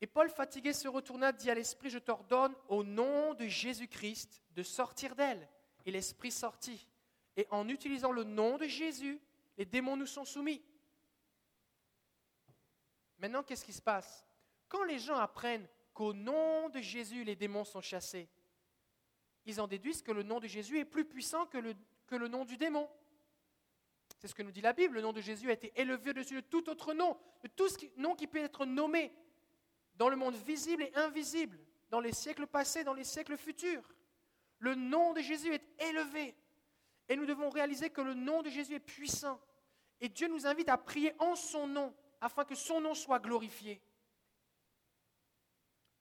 [0.00, 4.62] Et Paul, fatigué, se retourna, dit à l'esprit, je t'ordonne au nom de Jésus-Christ de
[4.62, 5.46] sortir d'elle.
[5.84, 6.88] Et l'esprit sortit.
[7.36, 9.20] Et en utilisant le nom de Jésus,
[9.58, 10.62] les démons nous sont soumis.
[13.18, 14.26] Maintenant, qu'est-ce qui se passe?
[14.68, 18.28] Quand les gens apprennent qu'au nom de Jésus, les démons sont chassés,
[19.46, 22.58] ils en déduisent que le nom de Jésus est plus puissant que le, nom du
[22.58, 22.86] démon.
[24.18, 24.96] C'est ce que nous dit la Bible.
[24.96, 27.78] Le nom de Jésus a été élevé au-dessus de tout autre nom, de tout ce
[27.96, 29.10] nom qui peut être nommé
[29.94, 33.90] dans le monde visible et invisible, dans les siècles passés, dans les siècles futurs.
[34.58, 36.36] Le nom de Jésus est élevé.
[37.08, 39.40] Et nous devons réaliser que le nom de Jésus est puissant.
[40.02, 43.80] Et Dieu nous invite à prier en son nom afin que son nom soit glorifié.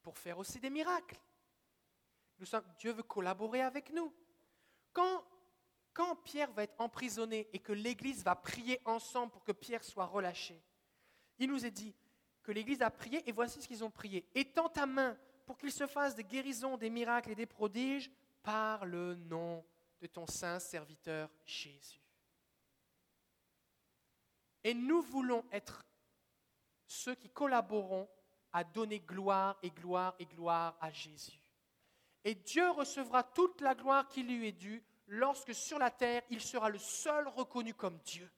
[0.06, 1.20] Pour faire aussi des miracles.
[2.78, 4.14] Dieu veut collaborer avec nous.
[4.94, 5.26] Quand,
[6.24, 10.62] Pierre va être emprisonné et que l'Église va prier ensemble pour que Pierre soit relâché,
[11.40, 11.96] il nous est dit
[12.44, 14.30] que l'Église a prié et voici ce qu'ils ont prié.
[14.36, 18.12] Étends ta main pour qu'il se fasse des guérisons, des miracles et des prodiges
[18.44, 19.66] par le nom
[20.02, 22.00] de ton saint serviteur Jésus.
[24.64, 25.84] Et nous voulons être
[26.86, 28.08] ceux qui collaboreront
[28.56, 31.42] à donner gloire et gloire et gloire à Jésus.
[32.24, 36.40] Et Dieu recevra toute la gloire qui lui est due lorsque sur la terre il
[36.40, 38.32] sera le seul reconnu comme Dieu.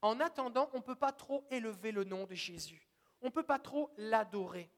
[0.00, 2.88] En attendant, on ne peut pas trop élever le nom de Jésus.
[3.20, 4.70] On ne peut pas trop l'adorer.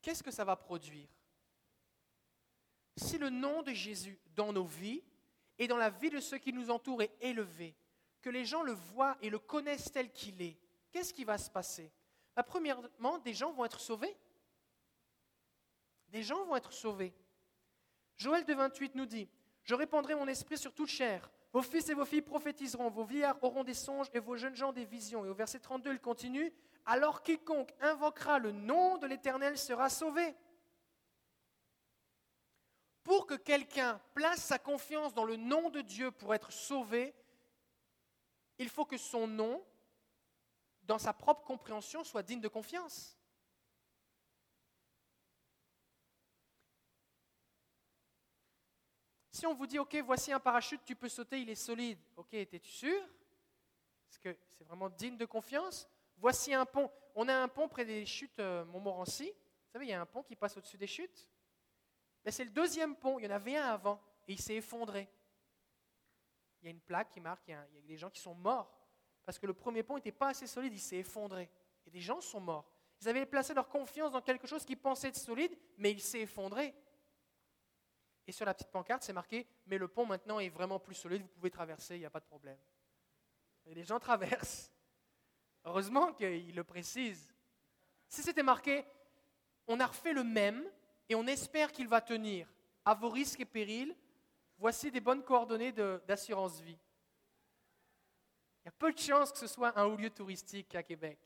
[0.00, 1.10] Qu'est-ce que ça va produire?
[2.96, 5.04] Si le nom de Jésus dans nos vies
[5.58, 7.76] et dans la vie de ceux qui nous entourent est élevé,
[8.22, 10.58] que les gens le voient et le connaissent tel qu'il est,
[10.90, 11.90] qu'est-ce qui va se passer?
[12.34, 14.16] Bah, Premièrement, des gens vont être sauvés.
[16.08, 17.14] Des gens vont être sauvés.
[18.16, 19.28] Joël de 28 nous dit,
[19.62, 21.30] Je répandrai mon esprit sur toute chair.
[21.52, 24.72] Vos fils et vos filles prophétiseront, vos vieillards auront des songes et vos jeunes gens
[24.72, 25.24] des visions.
[25.24, 26.52] Et au verset 32, il continue,
[26.84, 30.34] Alors quiconque invoquera le nom de l'Éternel sera sauvé.
[33.02, 37.14] Pour que quelqu'un place sa confiance dans le nom de Dieu pour être sauvé,
[38.58, 39.64] il faut que son nom,
[40.88, 43.14] dans sa propre compréhension, soit digne de confiance.
[49.30, 51.98] Si on vous dit, OK, voici un parachute, tu peux sauter, il est solide.
[52.16, 52.98] OK, es-tu sûr?
[52.98, 55.86] Est-ce que c'est vraiment digne de confiance?
[56.16, 56.90] Voici un pont.
[57.14, 59.26] On a un pont près des chutes euh, Montmorency.
[59.26, 61.28] Vous savez, il y a un pont qui passe au-dessus des chutes.
[62.24, 63.18] Ben, c'est le deuxième pont.
[63.18, 65.06] Il y en avait un avant et il s'est effondré.
[66.62, 68.77] Il y a une plaque qui marque, il y a des gens qui sont morts
[69.28, 71.50] parce que le premier pont n'était pas assez solide, il s'est effondré.
[71.84, 72.72] Et des gens sont morts.
[73.02, 76.20] Ils avaient placé leur confiance dans quelque chose qu'ils pensaient être solide, mais il s'est
[76.20, 76.74] effondré.
[78.26, 81.20] Et sur la petite pancarte, c'est marqué Mais le pont maintenant est vraiment plus solide,
[81.20, 82.56] vous pouvez traverser, il n'y a pas de problème.
[83.66, 84.72] Et les gens traversent.
[85.66, 87.30] Heureusement qu'il le précise.
[88.08, 88.82] Si c'était marqué
[89.66, 90.64] On a refait le même
[91.10, 92.48] et on espère qu'il va tenir,
[92.82, 93.94] à vos risques et périls,
[94.56, 96.78] voici des bonnes coordonnées d'assurance vie.
[98.62, 101.18] Il y a peu de chances que ce soit un haut lieu touristique à Québec.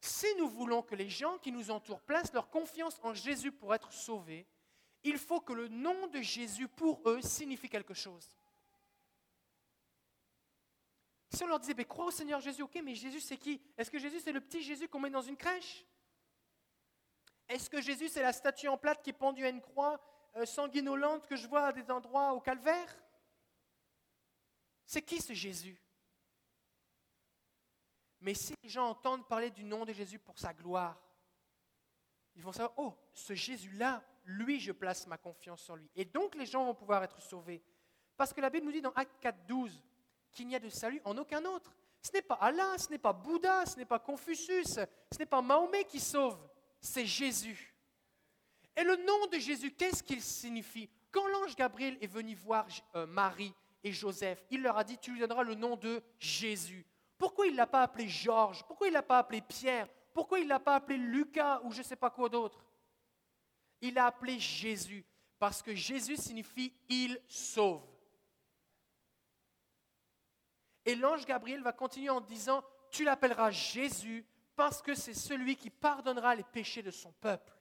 [0.00, 3.74] Si nous voulons que les gens qui nous entourent placent leur confiance en Jésus pour
[3.74, 4.46] être sauvés,
[5.02, 8.26] il faut que le nom de Jésus pour eux signifie quelque chose.
[11.32, 13.62] Si on leur disait, crois au Seigneur Jésus, ok, mais Jésus c'est qui?
[13.76, 15.86] Est-ce que Jésus c'est le petit Jésus qu'on met dans une crèche?
[17.48, 20.00] Est-ce que Jésus c'est la statue en plate qui est pendue à une croix
[20.36, 22.96] euh, sanguinolente que je vois à des endroits au calvaire
[24.90, 25.80] C'est qui ce Jésus?
[28.20, 31.00] Mais si les gens entendent parler du nom de Jésus pour sa gloire,
[32.34, 35.88] ils vont savoir, oh, ce Jésus-là, lui, je place ma confiance en lui.
[35.94, 37.62] Et donc les gens vont pouvoir être sauvés.
[38.16, 39.80] Parce que la Bible nous dit dans Acte 4, 12
[40.32, 41.72] qu'il n'y a de salut en aucun autre.
[42.02, 45.40] Ce n'est pas Allah, ce n'est pas Bouddha, ce n'est pas Confucius, ce n'est pas
[45.40, 47.76] Mahomet qui sauve, c'est Jésus.
[48.74, 50.90] Et le nom de Jésus, qu'est-ce qu'il signifie?
[51.12, 52.66] Quand l'ange Gabriel est venu voir
[52.96, 56.86] euh, Marie et Joseph, il leur a dit, tu lui donneras le nom de Jésus.
[57.16, 58.64] Pourquoi il ne l'a pas appelé Georges?
[58.66, 59.88] Pourquoi il ne l'a pas appelé Pierre?
[60.12, 62.64] Pourquoi il ne l'a pas appelé Lucas ou je ne sais pas quoi d'autre?
[63.80, 65.04] Il a appelé Jésus
[65.38, 67.82] parce que Jésus signifie il sauve.
[70.84, 74.26] Et l'ange Gabriel va continuer en disant, tu l'appelleras Jésus
[74.56, 77.56] parce que c'est celui qui pardonnera les péchés de son peuple.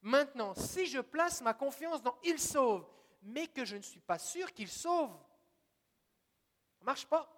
[0.00, 2.84] Maintenant, si je place ma confiance dans il sauve,
[3.22, 5.12] mais que je ne suis pas sûr qu'il sauve,
[6.74, 7.28] ça ne marche pas.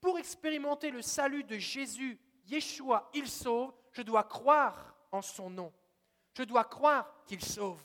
[0.00, 5.72] Pour expérimenter le salut de Jésus, Yeshua, il sauve, je dois croire en son nom.
[6.34, 7.82] Je dois croire qu'il sauve.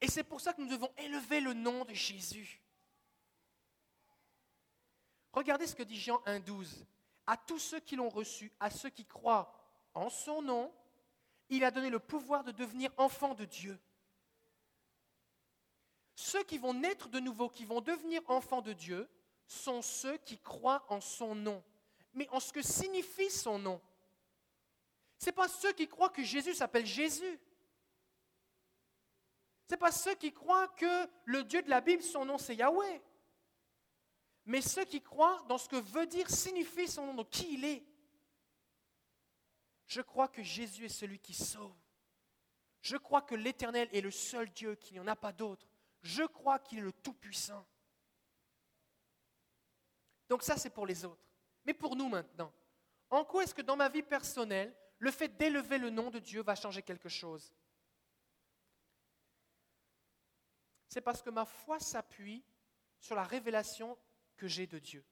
[0.00, 2.62] Et c'est pour ça que nous devons élever le nom de Jésus.
[5.32, 6.84] Regardez ce que dit Jean 1,12.
[7.26, 9.52] À tous ceux qui l'ont reçu, à ceux qui croient
[9.94, 10.72] en son nom,
[11.50, 13.78] il a donné le pouvoir de devenir enfants de Dieu.
[16.14, 19.08] Ceux qui vont naître de nouveau, qui vont devenir enfants de Dieu,
[19.46, 21.62] sont ceux qui croient en son nom
[22.14, 23.80] mais en ce que signifie son nom.
[25.18, 27.38] Ce n'est pas ceux qui croient que Jésus s'appelle Jésus.
[29.68, 32.56] Ce n'est pas ceux qui croient que le Dieu de la Bible, son nom c'est
[32.56, 33.02] Yahweh.
[34.46, 37.64] Mais ceux qui croient dans ce que veut dire, signifie son nom, donc qui il
[37.64, 37.84] est.
[39.90, 41.74] Je crois que Jésus est celui qui sauve.
[42.80, 45.66] Je crois que l'Éternel est le seul Dieu, qu'il n'y en a pas d'autre.
[46.02, 47.66] Je crois qu'il est le Tout-Puissant.
[50.28, 51.26] Donc ça, c'est pour les autres.
[51.64, 52.52] Mais pour nous maintenant,
[53.10, 56.40] en quoi est-ce que dans ma vie personnelle, le fait d'élever le nom de Dieu
[56.40, 57.52] va changer quelque chose?
[60.86, 62.44] C'est parce que ma foi s'appuie
[63.00, 63.98] sur la révélation
[64.36, 65.04] que j'ai de Dieu.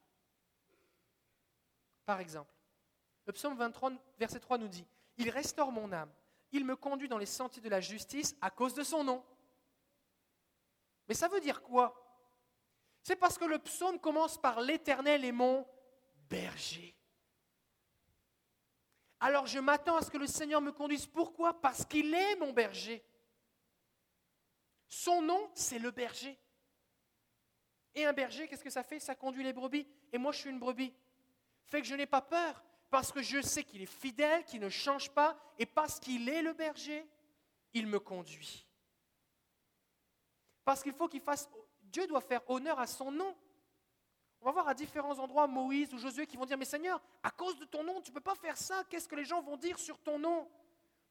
[2.07, 2.55] Par exemple,
[3.29, 4.87] le psaume 23, verset 3 nous dit,
[5.19, 6.11] Il restaure mon âme,
[6.51, 9.23] il me conduit dans les sentiers de la justice à cause de son nom.
[11.07, 11.95] Mais ça veut dire quoi?
[13.03, 15.67] C'est parce que le psaume commence par l'Éternel est mon
[16.31, 16.97] berger.
[19.21, 21.07] Alors je m'attends à ce que le Seigneur me conduise.
[21.07, 21.61] Pourquoi?
[21.61, 23.05] Parce qu'il est mon berger.
[24.87, 26.39] Son nom, c'est le berger.
[27.95, 29.01] Et un berger, qu'est-ce que ça fait?
[29.01, 29.87] Ça conduit les brebis.
[30.15, 30.95] Et moi, je suis une brebis.
[31.67, 34.69] Fait que je n'ai pas peur, parce que je sais qu'il est fidèle, qu'il ne
[34.69, 37.07] change pas, et parce qu'il est le berger,
[37.75, 38.67] il me conduit.
[40.65, 41.49] Parce qu'il faut qu'il fasse,
[41.83, 43.37] Dieu doit faire honneur à son nom.
[44.41, 47.31] On va voir à différents endroits Moïse ou Josué qui vont dire, mais Seigneur, à
[47.31, 48.85] cause de ton nom, tu ne peux pas faire ça.
[48.85, 50.49] Qu'est-ce que les gens vont dire sur ton nom?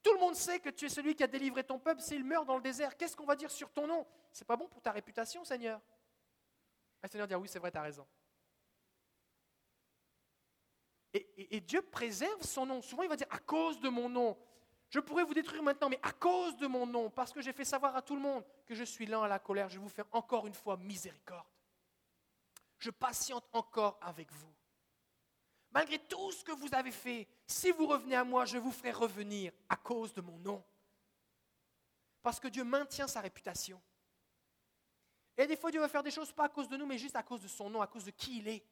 [0.01, 2.45] Tout le monde sait que tu es celui qui a délivré ton peuple s'il meurt
[2.45, 2.95] dans le désert.
[2.95, 4.05] Qu'est-ce qu'on va dire sur ton nom?
[4.31, 5.81] C'est pas bon pour ta réputation, Seigneur.
[7.03, 8.07] Le Seigneur dit, oui, c'est vrai, tu as raison.
[11.13, 12.81] Et, Dieu préserve son nom.
[12.81, 14.37] Souvent, il va dire, à cause de mon nom.
[14.89, 17.65] Je pourrais vous détruire maintenant, mais à cause de mon nom, parce que j'ai fait
[17.65, 20.07] savoir à tout le monde que je suis lent à la colère, je vous faire
[20.11, 21.47] encore une fois miséricorde.
[22.79, 24.53] Je patiente encore avec vous.
[25.71, 28.91] Malgré tout ce que vous avez fait, si vous revenez à moi, je vous ferai
[28.91, 30.63] revenir à cause de mon nom.
[32.21, 33.81] Parce que Dieu maintient sa réputation.
[35.37, 37.15] Et des fois, Dieu va faire des choses pas à cause de nous, mais juste
[37.15, 38.63] à cause de son nom, à cause de qui il est.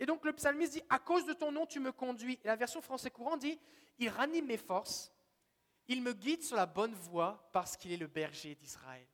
[0.00, 2.40] Et donc le psalmiste dit, à cause de ton nom, tu me conduis.
[2.42, 3.60] Et la version français courant dit,
[3.98, 5.12] il ranime mes forces
[5.90, 9.08] il me guide sur la bonne voie parce qu'il est le berger d'Israël.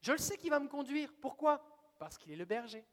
[0.00, 1.14] Je le sais qu'il va me conduire.
[1.20, 1.64] Pourquoi?
[2.00, 2.84] Parce qu'il est le berger.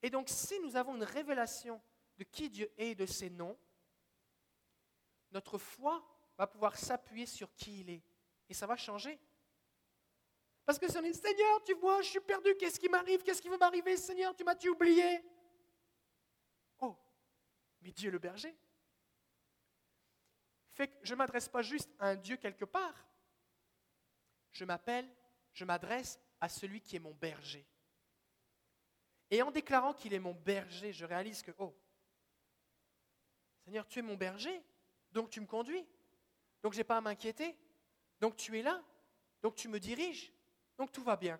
[0.00, 1.82] Et donc si nous avons une révélation
[2.16, 3.58] de qui Dieu est et de ses noms,
[5.32, 6.06] notre foi
[6.38, 8.02] va pouvoir s'appuyer sur qui il est.
[8.48, 9.18] Et ça va changer.
[10.64, 13.42] Parce que si on dit, Seigneur, tu vois, je suis perdu, qu'est-ce qui m'arrive Qu'est-ce
[13.42, 15.20] qui veut m'arriver Seigneur, tu m'as-tu oublié?
[17.82, 18.54] Mais Dieu le berger.
[20.72, 23.08] Fait que je ne m'adresse pas juste à un Dieu quelque part.
[24.52, 25.08] Je m'appelle,
[25.52, 27.66] je m'adresse à celui qui est mon berger.
[29.30, 31.74] Et en déclarant qu'il est mon berger, je réalise que, oh,
[33.64, 34.62] Seigneur, tu es mon berger,
[35.12, 35.86] donc tu me conduis,
[36.62, 37.56] donc je n'ai pas à m'inquiéter,
[38.20, 38.82] donc tu es là,
[39.42, 40.32] donc tu me diriges,
[40.80, 41.38] donc tout va bien.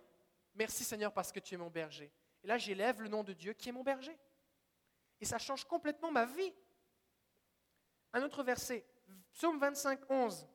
[0.53, 2.13] Merci Seigneur parce que tu es mon berger.
[2.43, 4.15] Et là, j'élève le nom de Dieu qui est mon berger.
[5.19, 6.53] Et ça change complètement ma vie.
[8.13, 8.85] Un autre verset,
[9.33, 10.47] Psaume 25, 11.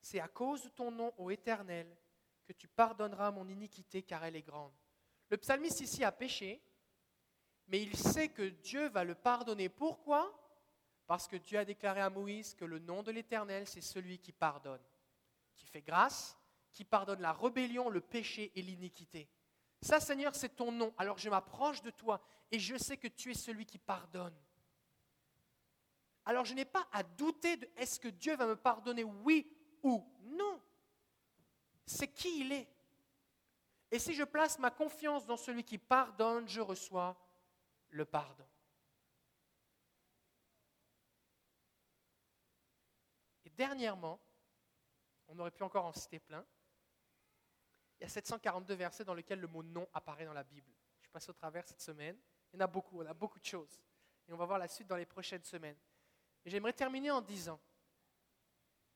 [0.00, 1.96] C'est à cause de ton nom, ô Éternel,
[2.44, 4.72] que tu pardonneras mon iniquité, car elle est grande.
[5.28, 6.60] Le psalmiste ici a péché,
[7.68, 9.68] mais il sait que Dieu va le pardonner.
[9.68, 10.36] Pourquoi?
[11.06, 14.32] Parce que Dieu a déclaré à Moïse que le nom de l'Éternel, c'est celui qui
[14.32, 14.82] pardonne,
[15.54, 16.36] qui fait grâce,
[16.72, 19.28] qui pardonne la rébellion, le péché et l'iniquité.
[19.80, 20.94] Ça, Seigneur, c'est ton nom.
[20.96, 24.36] Alors je m'approche de toi et je sais que tu es celui qui pardonne.
[26.24, 29.50] Alors je n'ai pas à douter de est-ce que Dieu va me pardonner, oui
[29.82, 30.62] ou non.
[31.84, 32.68] C'est qui il est.
[33.90, 37.16] Et si je place ma confiance dans celui qui pardonne, je reçois
[37.90, 38.48] le pardon.
[43.44, 44.18] Et dernièrement,
[45.32, 46.44] on aurait pu encore en citer plein,
[47.98, 50.70] il y a 742 versets dans lesquels le mot non apparaît dans la Bible.
[51.00, 52.18] Je passe au travers cette semaine.
[52.52, 53.80] Il y en a beaucoup, on a beaucoup de choses.
[54.28, 55.76] Et on va voir la suite dans les prochaines semaines.
[56.44, 57.60] J'aimerais terminer en disant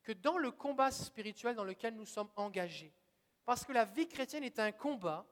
[0.02, 2.92] que dans le combat spirituel dans lequel nous sommes engagés,
[3.44, 5.24] parce que la vie chrétienne est un combat,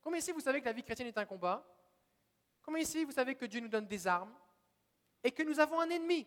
[0.00, 1.66] combien ici vous savez que la vie chrétienne est un combat?
[2.62, 4.34] Combien ici vous savez que Dieu nous donne des armes
[5.22, 6.26] et que nous avons un ennemi?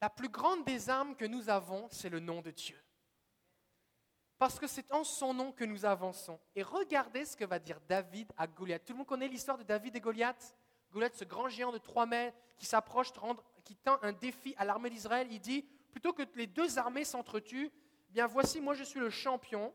[0.00, 2.78] La plus grande des armes que nous avons, c'est le nom de Dieu.
[4.38, 6.40] Parce que c'est en son nom que nous avançons.
[6.54, 8.84] Et regardez ce que va dire David à Goliath.
[8.86, 10.56] Tout le monde connaît l'histoire de David et Goliath?
[10.90, 13.12] Goliath, ce grand géant de 3 mètres qui s'approche,
[13.64, 15.28] qui tend un défi à l'armée d'Israël.
[15.30, 17.70] Il dit, plutôt que les deux armées s'entretuent,
[18.08, 19.74] bien voici, moi je suis le champion.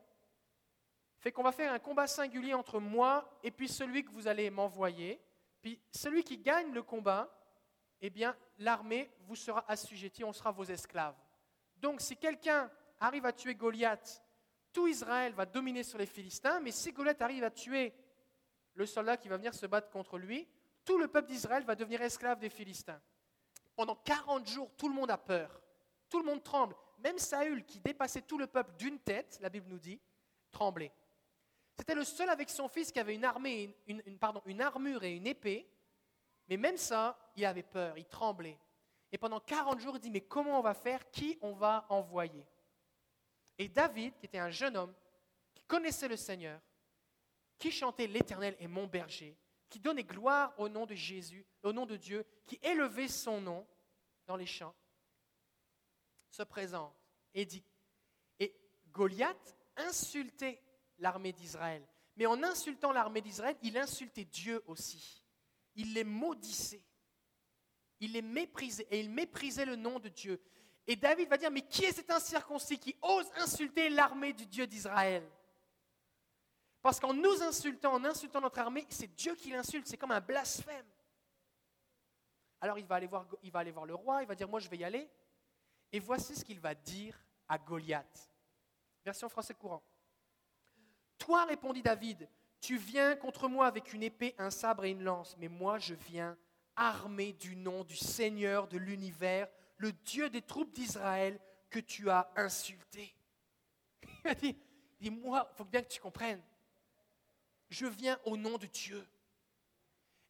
[1.18, 4.50] Fait qu'on va faire un combat singulier entre moi et puis celui que vous allez
[4.50, 5.20] m'envoyer.
[5.62, 7.32] Puis celui qui gagne le combat,
[8.00, 11.16] eh bien, l'armée vous sera assujettie, on sera vos esclaves.
[11.78, 12.70] Donc, si quelqu'un
[13.00, 14.22] arrive à tuer Goliath,
[14.72, 17.94] tout Israël va dominer sur les Philistins, mais si Goliath arrive à tuer
[18.74, 20.46] le soldat qui va venir se battre contre lui,
[20.84, 23.00] tout le peuple d'Israël va devenir esclave des Philistins.
[23.74, 25.60] Pendant 40 jours, tout le monde a peur,
[26.08, 29.68] tout le monde tremble, même Saül, qui dépassait tout le peuple d'une tête, la Bible
[29.68, 30.00] nous dit,
[30.50, 30.92] tremblait.
[31.74, 34.02] C'était le seul avec son fils qui avait une,
[34.46, 35.68] une armure et une épée,
[36.48, 38.58] mais même ça, il avait peur, il tremblait.
[39.12, 41.10] Et pendant 40 jours, il dit, mais comment on va faire?
[41.10, 42.46] Qui on va envoyer?
[43.58, 44.94] Et David, qui était un jeune homme,
[45.54, 46.60] qui connaissait le Seigneur,
[47.58, 49.36] qui chantait L'Éternel est mon berger,
[49.68, 53.66] qui donnait gloire au nom de Jésus, au nom de Dieu, qui élevait son nom
[54.26, 54.74] dans les champs,
[56.30, 56.94] se présente
[57.34, 57.64] et dit,
[58.38, 58.54] et
[58.92, 60.60] Goliath insultait
[60.98, 61.86] l'armée d'Israël.
[62.16, 65.22] Mais en insultant l'armée d'Israël, il insultait Dieu aussi.
[65.76, 66.82] Il les maudissait.
[68.00, 70.40] Il les méprisait et il méprisait le nom de Dieu.
[70.86, 74.66] Et David va dire, mais qui est cet incirconcis qui ose insulter l'armée du Dieu
[74.66, 75.28] d'Israël?
[76.82, 80.20] Parce qu'en nous insultant, en insultant notre armée, c'est Dieu qui l'insulte, c'est comme un
[80.20, 80.86] blasphème.
[82.60, 84.60] Alors il va, aller voir, il va aller voir le roi, il va dire, moi
[84.60, 85.10] je vais y aller.
[85.92, 87.18] Et voici ce qu'il va dire
[87.48, 88.30] à Goliath.
[89.04, 89.82] Version français courant.
[91.18, 92.28] Toi, répondit David,
[92.60, 95.94] tu viens contre moi avec une épée, un sabre et une lance, mais moi je
[95.94, 96.36] viens
[96.76, 99.48] armé du nom du Seigneur de l'univers,
[99.78, 101.40] le Dieu des troupes d'Israël
[101.70, 103.14] que tu as insulté.
[104.42, 104.56] Il
[105.00, 106.42] dit, moi, il faut bien que tu comprennes,
[107.68, 109.06] je viens au nom de Dieu.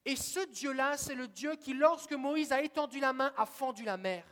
[0.05, 3.85] Et ce Dieu-là, c'est le Dieu qui, lorsque Moïse a étendu la main, a fendu
[3.85, 4.25] la mer.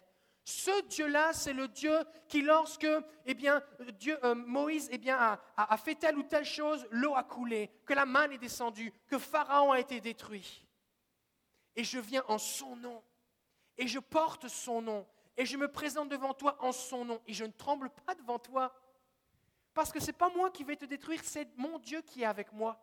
[0.44, 2.86] Ce Dieu-là, c'est le Dieu qui, lorsque
[3.24, 3.62] eh bien,
[3.98, 7.70] Dieu, euh, Moïse eh bien, a, a, fait telle ou telle chose, l'eau a coulé,
[7.86, 10.66] que la manne est descendue, que Pharaon a été détruit.
[11.74, 13.02] Et je viens en son nom,
[13.78, 17.32] et je porte son nom, et je me présente devant toi en son nom, et
[17.32, 18.74] je ne tremble pas devant toi,
[19.72, 22.26] parce que ce n'est pas moi qui vais te détruire, c'est mon Dieu qui est
[22.26, 22.78] avec moi.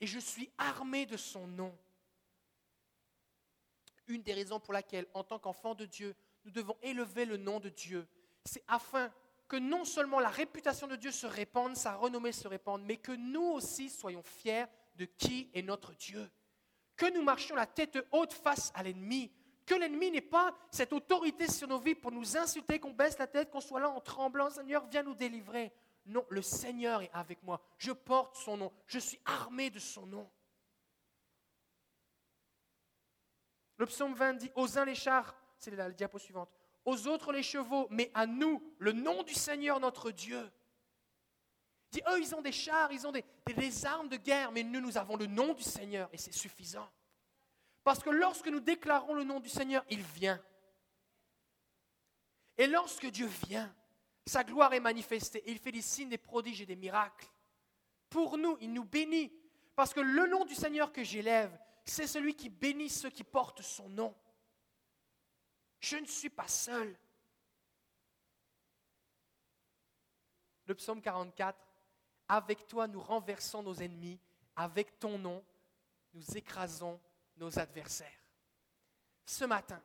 [0.00, 1.76] Et je suis armé de son nom
[4.08, 7.60] une des raisons pour laquelle, en tant qu'enfants de Dieu, nous devons élever le nom
[7.60, 8.06] de Dieu,
[8.44, 9.12] c'est afin
[9.48, 13.12] que non seulement la réputation de Dieu se répande, sa renommée se répande, mais que
[13.12, 14.64] nous aussi soyons fiers
[14.96, 16.30] de qui est notre Dieu.
[16.96, 19.30] Que nous marchions la tête haute face à l'ennemi.
[19.66, 23.26] Que l'ennemi n'ait pas cette autorité sur nos vies pour nous insulter, qu'on baisse la
[23.26, 25.72] tête, qu'on soit là en tremblant, Seigneur, viens nous délivrer.
[26.06, 27.60] Non, le Seigneur est avec moi.
[27.78, 28.72] Je porte son nom.
[28.86, 30.28] Je suis armé de son nom.
[33.82, 36.48] Le psaume 20 dit Aux uns les chars, c'est la diapo suivante,
[36.84, 40.52] aux autres les chevaux, mais à nous, le nom du Seigneur notre Dieu.
[41.90, 44.62] Il dit Eux, ils ont des chars, ils ont des, des armes de guerre, mais
[44.62, 46.88] nous, nous avons le nom du Seigneur et c'est suffisant.
[47.82, 50.40] Parce que lorsque nous déclarons le nom du Seigneur, il vient.
[52.58, 53.74] Et lorsque Dieu vient,
[54.24, 55.42] sa gloire est manifestée.
[55.44, 57.26] il fait des signes, des prodiges et des miracles.
[58.10, 59.32] Pour nous, il nous bénit.
[59.74, 61.50] Parce que le nom du Seigneur que j'élève,
[61.84, 64.14] c'est celui qui bénit ceux qui portent son nom.
[65.80, 66.96] Je ne suis pas seul.
[70.66, 71.58] Le psaume 44,
[72.28, 74.20] avec toi nous renversons nos ennemis,
[74.54, 75.44] avec ton nom
[76.14, 77.00] nous écrasons
[77.36, 78.08] nos adversaires.
[79.24, 79.82] Ce matin,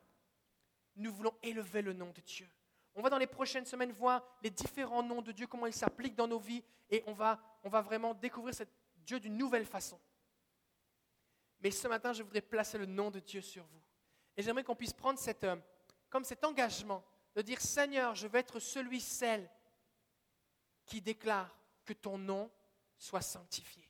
[0.95, 2.47] nous voulons élever le nom de Dieu.
[2.95, 6.15] On va dans les prochaines semaines voir les différents noms de Dieu, comment ils s'appliquent
[6.15, 8.63] dans nos vies, et on va, on va vraiment découvrir ce
[8.97, 9.99] Dieu d'une nouvelle façon.
[11.61, 13.81] Mais ce matin, je voudrais placer le nom de Dieu sur vous.
[14.35, 15.55] Et j'aimerais qu'on puisse prendre cette, euh,
[16.09, 17.03] comme cet engagement
[17.35, 19.49] de dire, Seigneur, je veux être celui, celle
[20.85, 21.55] qui déclare
[21.85, 22.51] que ton nom
[22.97, 23.83] soit sanctifié.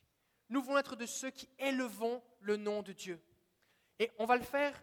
[0.48, 3.20] Nous voulons être de ceux qui élevons le nom de Dieu.
[3.98, 4.82] Et on va le faire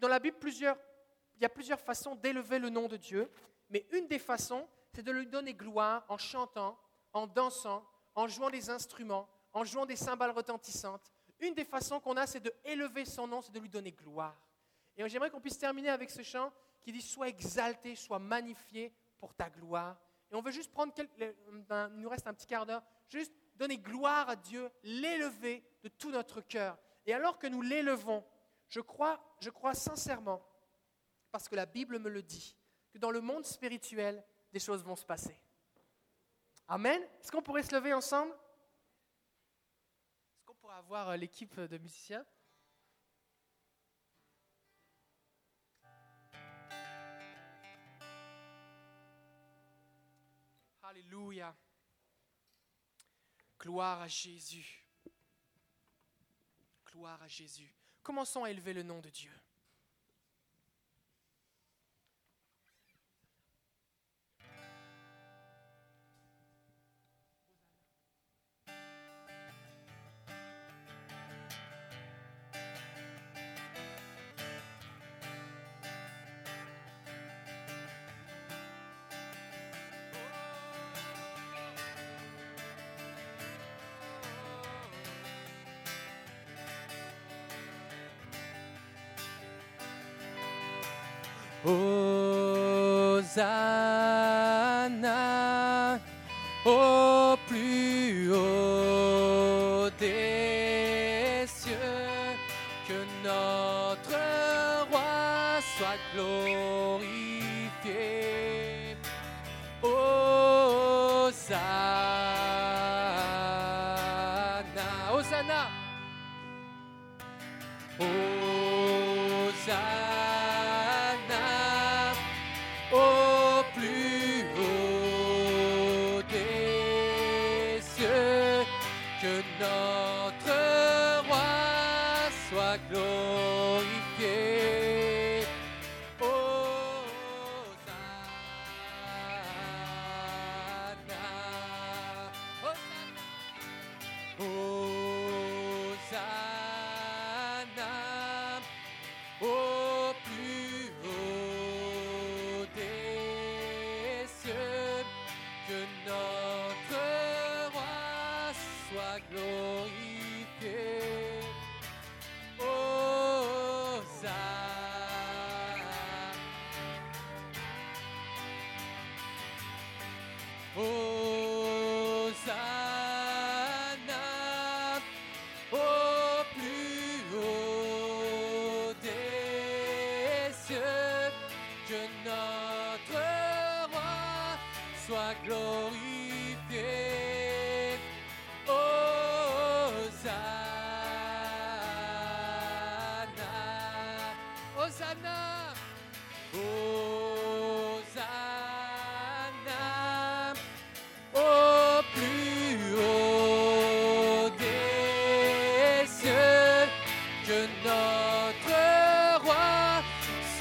[0.00, 3.30] dans la Bible, il y a plusieurs façons d'élever le nom de Dieu,
[3.68, 6.78] mais une des façons, c'est de lui donner gloire en chantant,
[7.12, 7.84] en dansant,
[8.14, 11.12] en jouant des instruments, en jouant des cymbales retentissantes,
[11.44, 14.36] une des façons qu'on a, c'est de élever son nom, c'est de lui donner gloire.
[14.96, 19.34] Et j'aimerais qu'on puisse terminer avec ce chant qui dit Sois exalté, sois magnifié pour
[19.34, 19.96] ta gloire.
[20.30, 23.78] Et on veut juste prendre, quelques, il nous reste un petit quart d'heure, juste donner
[23.78, 26.78] gloire à Dieu, l'élever de tout notre cœur.
[27.06, 28.24] Et alors que nous l'élevons,
[28.68, 30.42] je crois, je crois sincèrement,
[31.30, 32.56] parce que la Bible me le dit,
[32.92, 35.36] que dans le monde spirituel, des choses vont se passer.
[36.68, 37.02] Amen.
[37.20, 38.32] Est-ce qu'on pourrait se lever ensemble?
[40.74, 42.24] Pour avoir euh, l'équipe de musiciens.
[50.82, 51.54] Alléluia.
[53.60, 54.84] Gloire à Jésus.
[56.86, 57.72] Gloire à Jésus.
[58.02, 59.32] Commençons à élever le nom de Dieu.
[91.64, 93.24] Hosanna.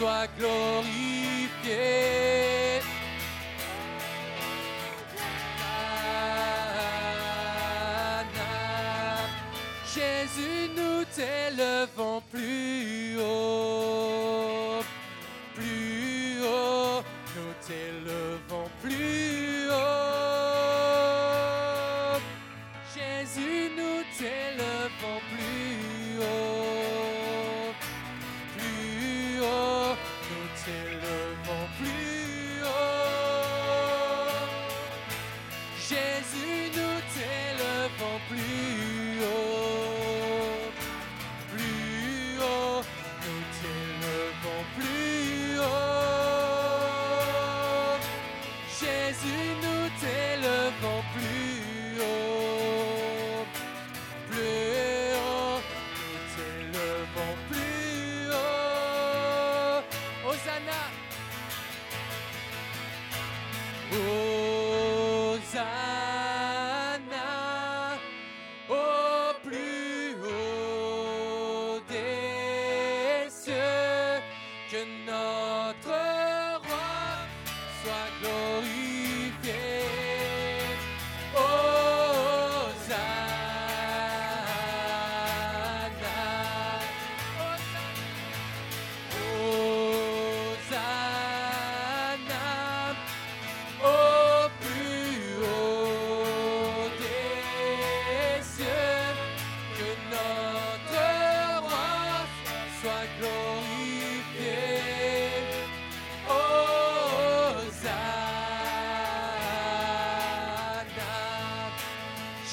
[0.04, 1.82] sois glorifié.
[9.96, 12.22] Jésus, nous t'élevons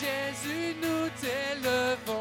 [0.00, 2.19] Jésus, nous t'élevons.